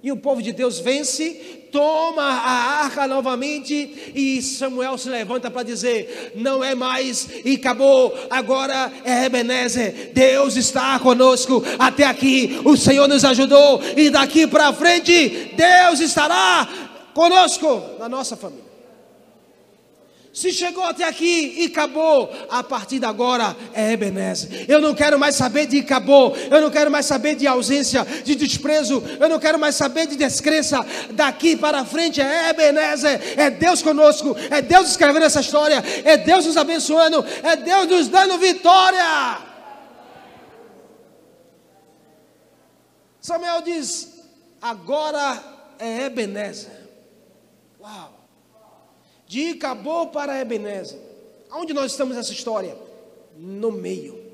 [0.06, 1.30] e o povo de Deus vence,
[1.72, 8.16] toma a arca novamente e Samuel se levanta para dizer: não é mais e acabou,
[8.30, 10.12] agora é Ebenezer.
[10.14, 12.60] Deus está conosco até aqui.
[12.64, 16.68] O Senhor nos ajudou e daqui para frente Deus estará
[17.12, 18.65] conosco na nossa família.
[20.36, 24.66] Se chegou até aqui e acabou, a partir de agora é Ebenezer.
[24.68, 28.34] Eu não quero mais saber de acabou, eu não quero mais saber de ausência, de
[28.34, 30.84] desprezo, eu não quero mais saber de descrença.
[31.12, 36.44] Daqui para frente é Ebenezer, é Deus conosco, é Deus escrevendo essa história, é Deus
[36.44, 39.38] nos abençoando, é Deus nos dando vitória.
[43.22, 44.22] Samuel diz:
[44.60, 45.42] agora
[45.78, 46.90] é Ebenezer.
[47.80, 48.15] Uau!
[49.26, 50.98] De Cabô para Ebenezer.
[51.50, 52.76] Onde nós estamos nessa história?
[53.36, 54.24] No meio.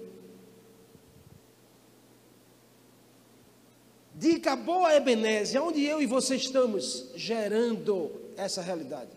[4.14, 9.10] De Cabô a Ebenezer, onde eu e você estamos gerando essa realidade.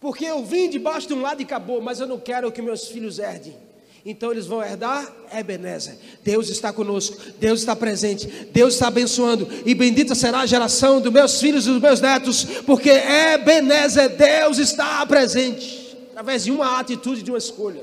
[0.00, 2.88] Porque eu vim debaixo de um lado e acabou, mas eu não quero que meus
[2.88, 3.65] filhos herdem
[4.08, 5.98] então eles vão herdar Ebenezer.
[6.22, 11.12] Deus está conosco, Deus está presente, Deus está abençoando, e bendita será a geração dos
[11.12, 17.24] meus filhos e dos meus netos, porque Ebenezer, Deus está presente, através de uma atitude,
[17.24, 17.82] de uma escolha.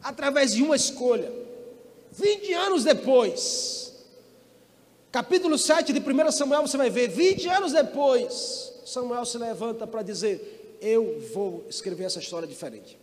[0.00, 1.32] Através de uma escolha.
[2.12, 3.92] 20 anos depois,
[5.10, 10.02] capítulo 7 de 1 Samuel, você vai ver, 20 anos depois, Samuel se levanta para
[10.02, 12.97] dizer: Eu vou escrever essa história diferente.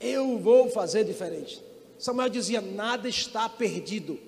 [0.00, 1.62] Eu vou fazer diferente.
[1.98, 4.18] Samuel dizia: nada está perdido.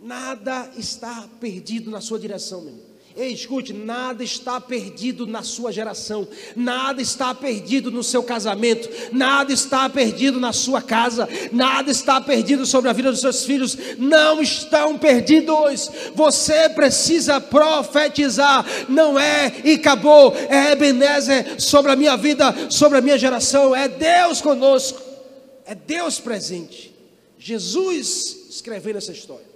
[0.00, 2.83] Nada está perdido na sua direção, meu irmão.
[3.16, 9.52] Ei, escute, nada está perdido na sua geração, nada está perdido no seu casamento, nada
[9.52, 14.42] está perdido na sua casa, nada está perdido sobre a vida dos seus filhos, não
[14.42, 15.88] estão perdidos.
[16.12, 23.00] Você precisa profetizar, não é e acabou, é Ebenezer sobre a minha vida, sobre a
[23.00, 25.00] minha geração, é Deus conosco,
[25.64, 26.92] é Deus presente.
[27.38, 29.53] Jesus escrevendo essa história.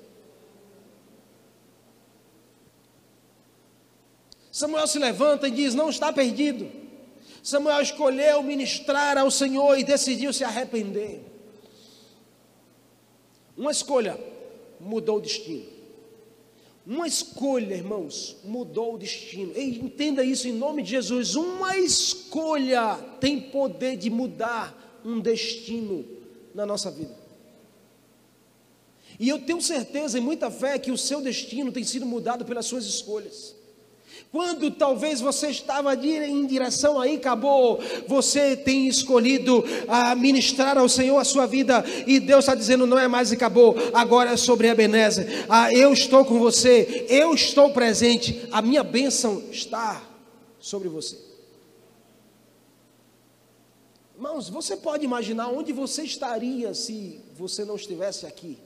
[4.59, 6.69] Samuel se levanta e diz: Não está perdido.
[7.45, 11.23] Samuel escolheu ministrar ao Senhor e decidiu se arrepender.
[13.57, 14.19] Uma escolha
[14.81, 15.65] mudou o destino.
[16.85, 19.53] Uma escolha, irmãos, mudou o destino.
[19.57, 21.37] E entenda isso em nome de Jesus.
[21.37, 26.05] Uma escolha tem poder de mudar um destino
[26.53, 27.15] na nossa vida.
[29.21, 32.67] E eu tenho certeza e muita fé que o seu destino tem sido mudado pelas
[32.67, 33.58] suas escolhas.
[34.31, 41.17] Quando talvez você estava em direção aí, acabou, você tem escolhido a ministrar ao Senhor
[41.19, 45.47] a sua vida, e Deus está dizendo: não é mais acabou, agora é sobre Ebenezer.
[45.49, 50.03] Ah, eu estou com você, eu estou presente, a minha bênção está
[50.59, 51.19] sobre você.
[54.15, 58.59] Irmãos, você pode imaginar onde você estaria se você não estivesse aqui?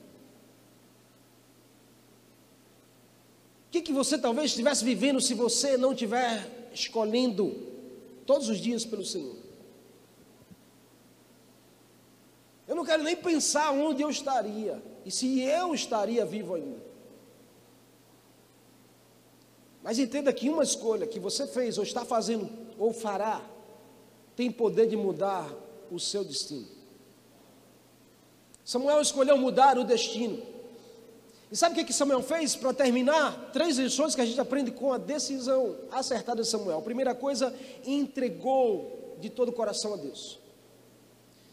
[3.73, 7.57] Que, que você talvez estivesse vivendo se você não estiver escolhendo
[8.27, 9.35] todos os dias pelo Senhor?
[12.69, 16.83] Eu não quero nem pensar onde eu estaria e se eu estaria vivo ainda.
[19.83, 22.49] Mas entenda que uma escolha que você fez, ou está fazendo,
[22.79, 23.43] ou fará,
[24.37, 25.51] tem poder de mudar
[25.91, 26.69] o seu destino.
[28.63, 30.43] Samuel escolheu mudar o destino.
[31.53, 32.57] E sabe o que, Samuel fez?
[32.57, 36.81] Para terminar, três lições que a gente aprende com a decisão acertada de Samuel.
[36.81, 40.41] primeira coisa, entregou de todo o coração a Deus.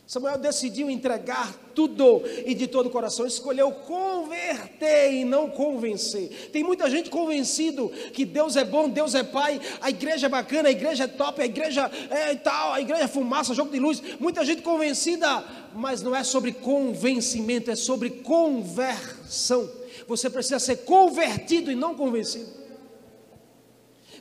[0.08, 6.50] Samuel decidiu entregar tudo e de todo o coração, escolheu converter e não convencer.
[6.54, 10.70] Tem muita gente convencido que Deus é bom, Deus é Pai, a igreja é bacana,
[10.70, 14.02] a igreja é top, a igreja é tal, a igreja é fumaça, jogo de luz.
[14.18, 15.44] Muita gente convencida,
[15.76, 19.79] mas não é sobre convencimento, é sobre conversão.
[20.08, 22.60] Você precisa ser convertido e não convencido.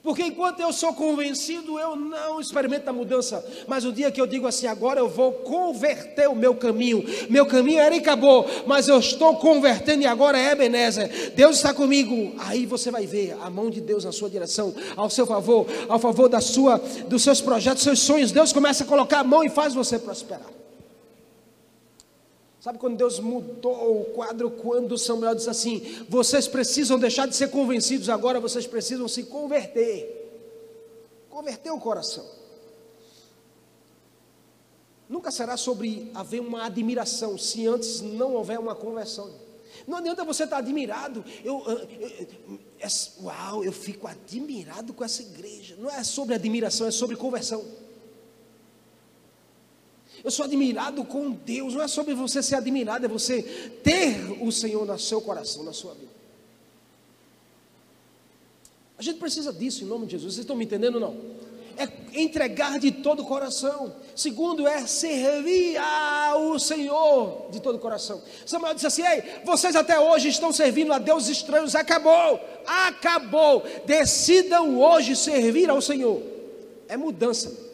[0.02, 3.44] Porque enquanto eu sou convencido, eu não experimento a mudança.
[3.66, 7.04] Mas o dia que eu digo assim, agora eu vou converter o meu caminho.
[7.28, 11.32] Meu caminho era e acabou, mas eu estou convertendo e agora é Ebenezer.
[11.34, 12.34] Deus está comigo.
[12.38, 15.98] Aí você vai ver a mão de Deus na sua direção, ao seu favor, ao
[15.98, 18.32] favor da sua, dos seus projetos, seus sonhos.
[18.32, 20.57] Deus começa a colocar a mão e faz você prosperar.
[22.60, 24.50] Sabe quando Deus mudou o quadro?
[24.50, 30.16] Quando Samuel disse assim: Vocês precisam deixar de ser convencidos, agora vocês precisam se converter.
[31.30, 32.26] Converter o coração.
[35.08, 39.30] Nunca será sobre haver uma admiração, se antes não houver uma conversão.
[39.86, 41.24] Não adianta você estar admirado.
[41.44, 42.88] Eu, eu, eu, é,
[43.22, 45.76] uau, eu fico admirado com essa igreja.
[45.78, 47.64] Não é sobre admiração, é sobre conversão.
[50.24, 51.74] Eu sou admirado com Deus.
[51.74, 53.42] Não é sobre você ser admirado, é você
[53.82, 56.18] ter o Senhor no seu coração, na sua vida.
[58.98, 60.34] A gente precisa disso em nome de Jesus.
[60.34, 61.16] Vocês estão me entendendo não?
[61.76, 61.88] É
[62.20, 63.94] entregar de todo o coração.
[64.16, 68.20] Segundo é servir ao Senhor de todo o coração.
[68.44, 71.76] Samuel disse assim: Ei, vocês até hoje estão servindo a deuses estranhos.
[71.76, 73.62] Acabou, acabou.
[73.86, 76.20] Decidam hoje servir ao Senhor.
[76.88, 77.67] É mudança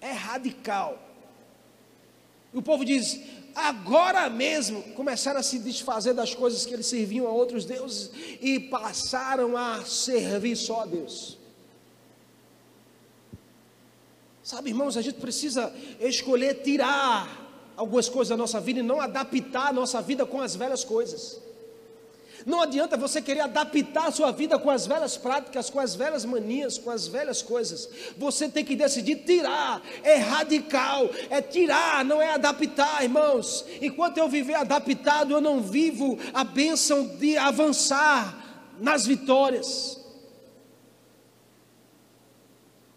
[0.00, 0.98] é radical.
[2.52, 3.20] E o povo diz:
[3.54, 8.60] agora mesmo começaram a se desfazer das coisas que eles serviam a outros deuses e
[8.60, 11.36] passaram a servir só a Deus.
[14.42, 17.46] Sabe, irmãos, a gente precisa escolher tirar
[17.76, 21.38] algumas coisas da nossa vida e não adaptar a nossa vida com as velhas coisas.
[22.48, 26.24] Não adianta você querer adaptar a sua vida com as velhas práticas, com as velhas
[26.24, 27.86] manias, com as velhas coisas.
[28.16, 29.82] Você tem que decidir tirar.
[30.02, 33.66] É radical, é tirar, não é adaptar, irmãos.
[33.82, 40.00] Enquanto eu viver adaptado, eu não vivo a bênção de avançar nas vitórias.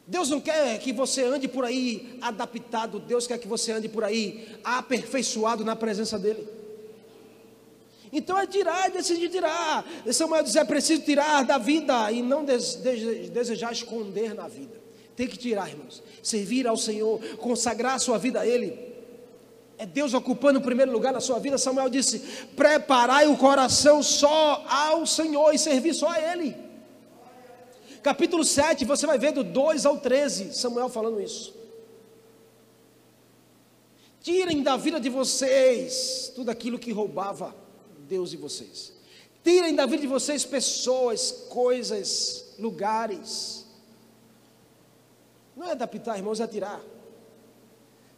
[0.08, 4.06] Deus não quer que você ande por aí adaptado, Deus quer que você ande por
[4.06, 6.61] aí aperfeiçoado na presença dEle.
[8.12, 9.86] Então é tirar, é decidir tirar.
[10.12, 14.82] Samuel diz: é preciso tirar da vida e não des, des, desejar esconder na vida.
[15.16, 16.04] Tem que tirar, irmãos.
[16.22, 18.92] Servir ao Senhor, consagrar a sua vida a Ele.
[19.78, 21.58] É Deus ocupando o primeiro lugar na sua vida.
[21.58, 22.20] Samuel disse:
[22.56, 26.56] preparai o coração só ao Senhor e servir só a Ele.
[28.04, 31.56] Capítulo 7, você vai ver do 2 ao 13, Samuel falando isso.
[34.22, 37.61] Tirem da vida de vocês tudo aquilo que roubava
[38.12, 38.92] Deus e vocês.
[39.42, 43.66] Tirem da vida de vocês pessoas, coisas, lugares.
[45.56, 46.82] Não é adaptar, irmãos, é tirar.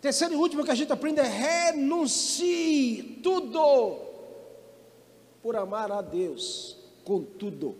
[0.02, 4.00] Terceiro e último que a gente aprende é renuncie tudo
[5.44, 6.76] por amar a Deus
[7.06, 7.76] com tudo.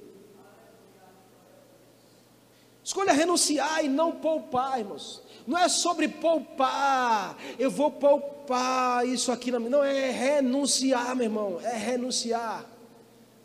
[2.84, 5.22] Escolha renunciar e não poupar, irmãos.
[5.48, 11.60] Não é sobre poupar, eu vou poupar isso aqui na Não, é renunciar, meu irmão,
[11.62, 12.66] é renunciar,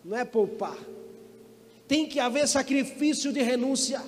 [0.05, 0.77] não é poupar.
[1.87, 4.01] Tem que haver sacrifício de renúncia.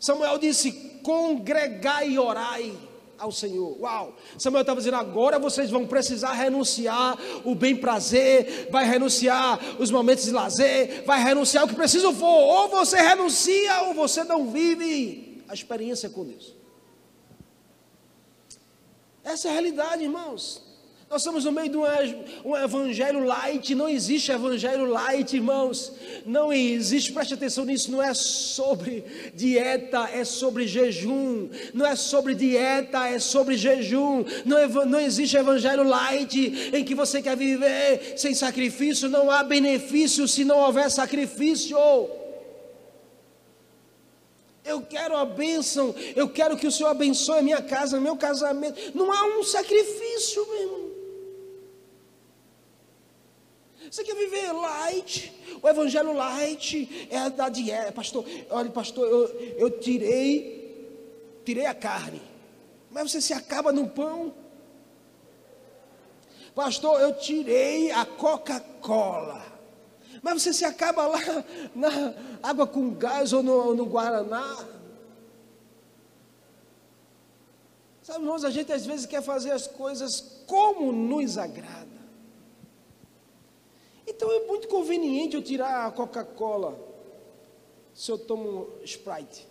[0.00, 0.72] Samuel disse:
[1.02, 2.72] congregai e orai
[3.18, 3.78] ao Senhor.
[3.80, 4.16] Uau!
[4.38, 10.24] Samuel estava dizendo: agora vocês vão precisar renunciar o bem prazer, vai renunciar os momentos
[10.24, 12.26] de lazer, vai renunciar o que preciso for.
[12.26, 16.54] Ou você renuncia ou você não vive a experiência com Deus.
[19.22, 20.63] Essa é a realidade, irmãos.
[21.14, 21.76] Nós estamos no meio de
[22.44, 25.92] um, evangelho light, não existe evangelho light, irmãos.
[26.26, 31.48] Não existe, preste atenção nisso, não é sobre dieta, é sobre jejum.
[31.72, 34.24] Não é sobre dieta, é sobre jejum.
[34.44, 40.26] Não, não existe evangelho light em que você quer viver sem sacrifício, não há benefício
[40.26, 41.78] se não houver sacrifício.
[44.64, 48.80] Eu quero a bênção, eu quero que o Senhor abençoe a minha casa, meu casamento.
[48.96, 50.83] Não há um sacrifício, meu irmão.
[53.94, 55.32] Você quer viver light?
[55.62, 57.92] O evangelho light é da dieta.
[57.92, 60.90] Pastor, olha, pastor, eu, eu tirei,
[61.44, 62.20] tirei a carne.
[62.90, 64.34] Mas você se acaba no pão.
[66.56, 69.40] Pastor, eu tirei a Coca-Cola.
[70.20, 71.20] Mas você se acaba lá
[71.72, 74.66] na água com gás ou no, no Guaraná.
[78.02, 81.93] Sabe, irmãos, a gente às vezes quer fazer as coisas como nos agrada.
[84.06, 86.78] Então é muito conveniente eu tirar a Coca-Cola
[87.94, 89.46] se eu tomo Sprite.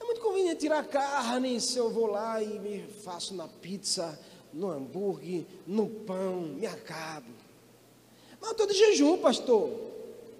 [0.00, 4.18] É muito conveniente tirar a carne se eu vou lá e me faço na pizza,
[4.52, 7.26] no hambúrguer, no pão, me acabo.
[8.40, 9.70] Mas eu estou de jejum, pastor.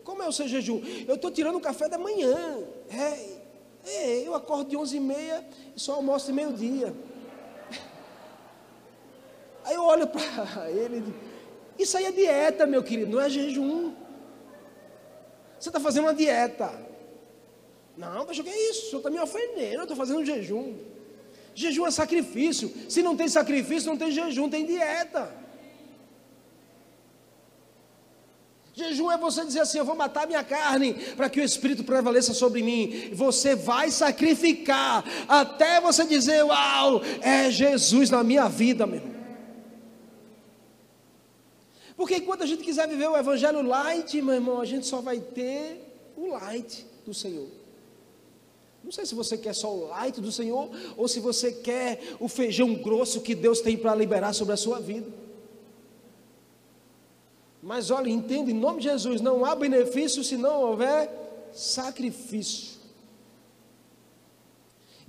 [0.05, 0.81] Como é o seu jejum?
[1.07, 2.65] Eu estou tirando o café da manhã.
[2.89, 3.39] É,
[3.85, 5.45] é, eu acordo de 11h30
[5.77, 6.95] e só almoço de meio-dia.
[9.69, 11.15] Aí eu olho para ele,
[11.79, 13.93] isso aí é dieta, meu querido, não é jejum.
[15.61, 16.73] Você está fazendo uma dieta.
[17.95, 18.87] Não, mas o que é isso?
[18.87, 20.75] O senhor está me ofendendo, eu estou fazendo um jejum.
[21.55, 22.73] Jejum é sacrifício.
[22.89, 25.31] Se não tem sacrifício, não tem jejum, tem dieta.
[28.73, 32.33] Jejum é você dizer assim: Eu vou matar minha carne para que o Espírito prevaleça
[32.33, 33.11] sobre mim.
[33.13, 39.18] Você vai sacrificar até você dizer: Uau, é Jesus na minha vida, meu irmão.
[41.99, 45.19] Porque enquanto a gente quiser viver o evangelho light, meu irmão, a gente só vai
[45.19, 47.49] ter o light do Senhor.
[48.85, 52.29] Não sei se você quer só o light do Senhor ou se você quer o
[52.29, 55.09] feijão grosso que Deus tem para liberar sobre a sua vida.
[57.61, 61.11] Mas olha, entenda, em nome de Jesus, não há benefício se não houver
[61.53, 62.79] sacrifício.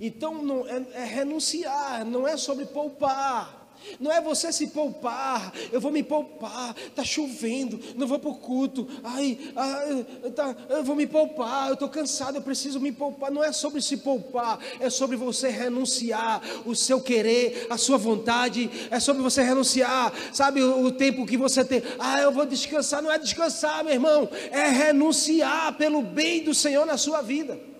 [0.00, 3.59] Então não, é, é renunciar, não é sobre poupar.
[3.98, 8.34] Não é você se poupar, eu vou me poupar, está chovendo, não vou para o
[8.34, 13.30] culto, ai, ai tá, eu vou me poupar, eu estou cansado, eu preciso me poupar.
[13.30, 18.70] Não é sobre se poupar, é sobre você renunciar o seu querer, a sua vontade,
[18.90, 23.02] é sobre você renunciar, sabe, o, o tempo que você tem, ah, eu vou descansar,
[23.02, 27.70] não é descansar, meu irmão, é renunciar pelo bem do Senhor na sua vida.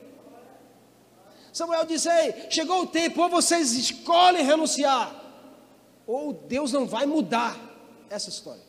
[1.52, 5.19] Samuel disse: Ei, chegou o tempo, ou vocês escolhem renunciar,
[6.10, 7.56] ou Deus não vai mudar
[8.10, 8.62] essa história.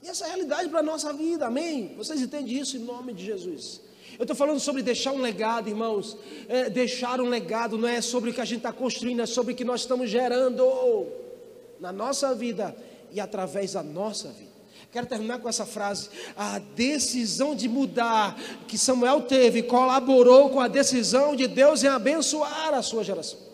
[0.00, 1.94] E essa é a realidade para a nossa vida, amém?
[1.96, 3.80] Vocês entendem isso em nome de Jesus.
[4.16, 6.16] Eu estou falando sobre deixar um legado, irmãos.
[6.48, 9.52] É, deixar um legado não é sobre o que a gente está construindo, é sobre
[9.52, 11.08] o que nós estamos gerando
[11.80, 12.76] na nossa vida
[13.10, 14.52] e através da nossa vida.
[14.92, 16.08] Quero terminar com essa frase.
[16.36, 22.72] A decisão de mudar que Samuel teve colaborou com a decisão de Deus em abençoar
[22.72, 23.45] a sua geração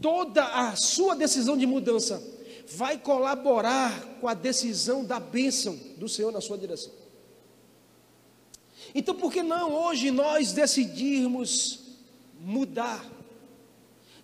[0.00, 2.22] toda a sua decisão de mudança
[2.66, 6.92] vai colaborar com a decisão da bênção do Senhor na sua direção.
[8.94, 11.80] Então, por que não hoje nós decidirmos
[12.40, 13.04] mudar?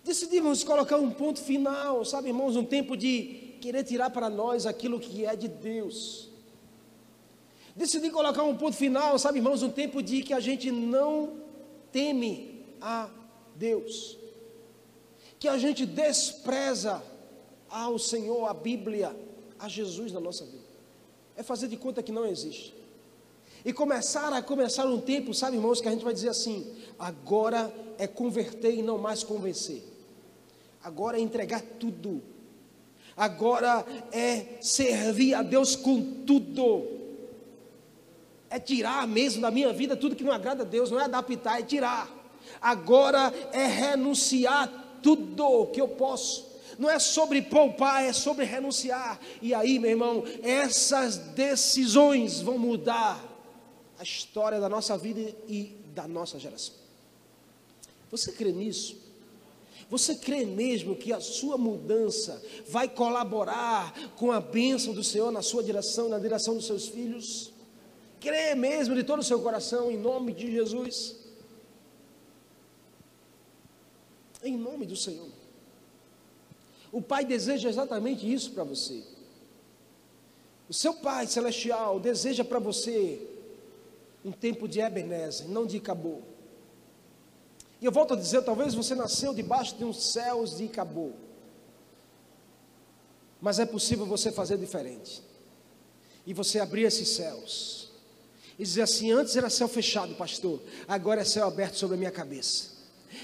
[0.03, 4.99] Decidimos colocar um ponto final, sabe, irmãos, um tempo de querer tirar para nós aquilo
[4.99, 6.29] que é de Deus.
[7.75, 11.37] Decidi colocar um ponto final, sabe, irmãos, um tempo de que a gente não
[11.91, 13.09] teme a
[13.55, 14.20] Deus
[15.41, 17.03] que a gente despreza
[17.67, 19.15] ao Senhor, a Bíblia,
[19.57, 20.61] a Jesus na nossa vida.
[21.35, 22.75] É fazer de conta que não existe.
[23.65, 27.73] E começar a começar um tempo, sabe, irmãos, que a gente vai dizer assim: agora
[27.97, 29.83] é converter e não mais convencer.
[30.83, 32.21] Agora é entregar tudo.
[33.17, 36.85] Agora é servir a Deus com tudo.
[38.47, 41.59] É tirar mesmo da minha vida tudo que não agrada a Deus, não é adaptar,
[41.59, 42.07] é tirar.
[42.61, 46.51] Agora é renunciar tudo que eu posso.
[46.77, 49.19] Não é sobre poupar, é sobre renunciar.
[49.41, 53.23] E aí, meu irmão, essas decisões vão mudar
[53.99, 56.73] a história da nossa vida e da nossa geração.
[58.09, 58.97] Você crê nisso?
[59.91, 65.41] Você crê mesmo que a sua mudança vai colaborar com a bênção do Senhor na
[65.41, 67.51] sua direção, na direção dos seus filhos?
[68.19, 71.20] Crê mesmo de todo o seu coração, em nome de Jesus?
[74.43, 75.29] Em nome do Senhor.
[76.91, 79.03] O Pai deseja exatamente isso para você.
[80.67, 83.27] O seu Pai celestial deseja para você
[84.23, 86.23] um tempo de Ebenezer, não de Cabo.
[87.81, 91.13] E eu volto a dizer, talvez você nasceu debaixo de uns céus de Cabo.
[93.41, 95.23] Mas é possível você fazer diferente.
[96.25, 97.91] E você abrir esses céus.
[98.59, 102.11] E dizer assim: antes era céu fechado, pastor, agora é céu aberto sobre a minha
[102.11, 102.70] cabeça.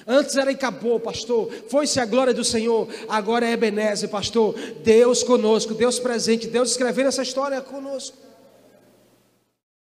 [0.06, 1.52] Antes era Icabô, pastor.
[1.70, 2.88] Foi-se a glória do Senhor.
[3.08, 4.56] Agora é Ebenezer, pastor.
[4.84, 8.27] Deus conosco, Deus presente, Deus escrevendo essa história conosco.